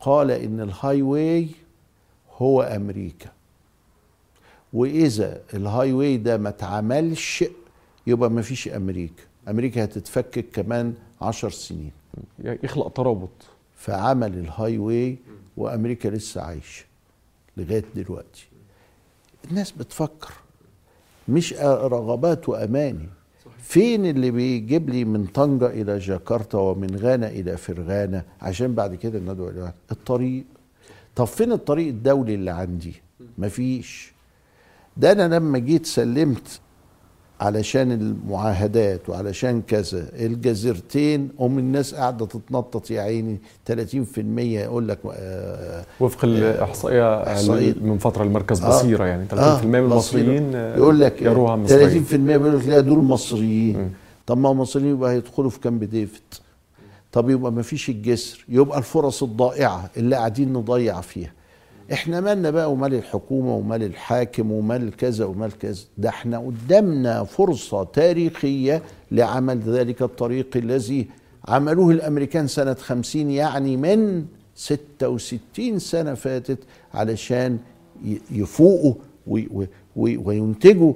قال 0.00 0.30
إن 0.30 0.60
ال 0.60 1.02
highway 1.02 1.48
هو 2.36 2.62
أمريكا. 2.62 3.30
وإذا 4.72 5.40
ال 5.54 5.92
highway 5.92 6.16
ده 6.16 6.36
ما 6.36 6.48
اتعملش 6.48 7.44
يبقى 8.06 8.30
ما 8.30 8.42
فيش 8.42 8.68
أمريكا. 8.68 9.22
أمريكا 9.48 9.84
هتتفكك 9.84 10.46
كمان 10.52 10.94
عشر 11.22 11.50
سنين. 11.50 11.92
يخلق 12.44 12.88
ترابط. 12.88 13.30
فعمل 13.76 14.38
ال 14.38 14.78
highway 14.78 15.18
وأمريكا 15.56 16.08
لسه 16.08 16.40
عايشة 16.42 16.84
لغاية 17.56 17.84
دلوقتي. 17.96 18.48
الناس 19.50 19.70
بتفكر. 19.72 20.32
مش 21.28 21.54
رغبات 21.62 22.48
وأماني. 22.48 23.08
فين 23.58 24.06
اللي 24.06 24.30
بيجيب 24.30 24.90
لي 24.90 25.04
من 25.04 25.26
طنجة 25.26 25.66
إلى 25.66 25.98
جاكرتا 25.98 26.58
ومن 26.58 26.96
غانا 26.96 27.28
إلى 27.28 27.56
فرغانة 27.56 28.22
عشان 28.42 28.74
بعد 28.74 28.94
كده 28.94 29.18
ندعو 29.18 29.48
إلى؟ 29.48 29.72
الطريق. 29.92 30.44
طب 31.16 31.24
فين 31.24 31.52
الطريق 31.52 31.88
الدولي 31.88 32.34
اللي 32.34 32.50
عندي؟ 32.50 32.94
مفيش. 33.38 34.12
ده 34.96 35.12
أنا 35.12 35.34
لما 35.34 35.58
جيت 35.58 35.86
سلمت 35.86 36.60
علشان 37.40 37.92
المعاهدات 37.92 39.08
وعلشان 39.08 39.62
كذا 39.62 40.08
الجزيرتين 40.14 41.28
أم 41.40 41.58
الناس 41.58 41.94
قاعدة 41.94 42.26
تتنطط 42.26 42.90
يا 42.90 43.00
عيني 43.02 43.38
30% 43.70 43.74
يقول 44.38 44.88
لك 44.88 44.98
آه 45.12 45.84
وفق 46.00 46.24
الاحصائيه 46.24 47.22
إحصائية. 47.32 47.74
من 47.82 47.98
فترة 47.98 48.22
المركز 48.24 48.62
آه. 48.62 48.68
بصيرة 48.68 49.04
يعني 49.04 49.26
30% 49.30 49.34
آه، 49.38 49.64
من 49.66 49.74
المصريين. 49.74 50.54
يقول 50.54 51.00
لك 51.00 51.22
يروها 51.22 51.56
30% 51.56 51.60
مصريين 51.60 52.24
بيقول 52.38 52.58
لك 52.58 52.68
لا 52.68 52.80
دول 52.80 52.98
مصريين. 53.04 53.92
طب 54.26 54.38
ما 54.38 54.50
المصريين 54.50 54.90
يبقى 54.90 55.12
هيدخلوا 55.12 55.50
في 55.50 55.60
كامب 55.60 55.84
ديفيد 55.84 56.22
طب 57.12 57.30
يبقى 57.30 57.52
ما 57.52 57.62
فيش 57.62 57.88
الجسر 57.88 58.44
يبقى 58.48 58.78
الفرص 58.78 59.22
الضائعة 59.22 59.90
اللي 59.96 60.16
قاعدين 60.16 60.52
نضيع 60.52 61.00
فيها 61.00 61.32
إحنا 61.92 62.20
مالنا 62.20 62.50
بقى 62.50 62.72
ومال 62.72 62.94
الحكومة 62.94 63.54
ومال 63.54 63.82
الحاكم 63.82 64.52
ومال 64.52 64.96
كذا 64.96 65.24
ومال 65.24 65.58
كذا. 65.58 65.82
ده 65.98 66.08
إحنا 66.08 66.38
قدامنا 66.38 67.24
فرصة 67.24 67.84
تاريخية 67.84 68.82
لعمل 69.10 69.58
ذلك 69.60 70.02
الطريق 70.02 70.56
الذي 70.56 71.06
عملوه 71.48 71.90
الأمريكان 71.90 72.46
سنة 72.46 72.74
50 72.74 73.30
يعني 73.30 73.76
من 73.76 74.24
66 74.54 75.78
سنة 75.78 76.14
فاتت 76.14 76.58
علشان 76.94 77.58
يفوقوا 78.30 78.94
وي- 79.26 79.48
وي- 79.52 79.68
وي- 79.96 80.16
وينتجوا 80.16 80.92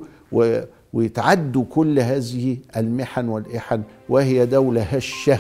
ويتعدوا 0.93 1.65
كل 1.71 1.99
هذه 1.99 2.57
المحن 2.77 3.29
والإحن 3.29 3.83
وهي 4.09 4.47
دولة 4.47 4.83
هشة. 4.83 5.39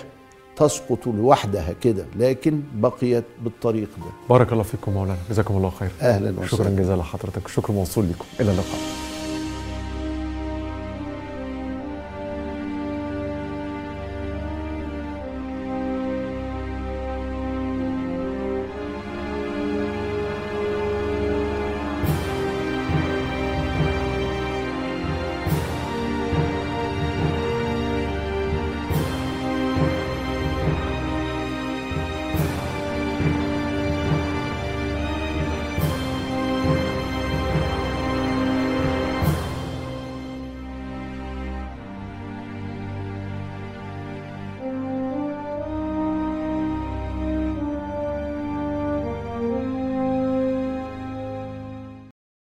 تسقط 0.57 1.07
لوحدها 1.07 1.73
كده 1.73 2.07
لكن 2.17 2.63
بقيت 2.75 3.25
بالطريق 3.43 3.89
ده. 3.99 4.11
بارك 4.31 4.53
الله 4.53 4.63
فيكم 4.63 4.93
مولانا 4.93 5.19
جزاكم 5.31 5.57
الله 5.57 5.71
خير. 5.71 5.91
أهلا 6.01 6.31
وسهلا. 6.31 6.47
شكرا 6.47 6.71
جزيلا 6.71 6.97
لحضرتك. 6.97 7.49
شكر 7.49 7.73
موصول 7.73 8.05
لكم. 8.11 8.25
إلى 8.41 8.51
اللقاء. 8.51 8.79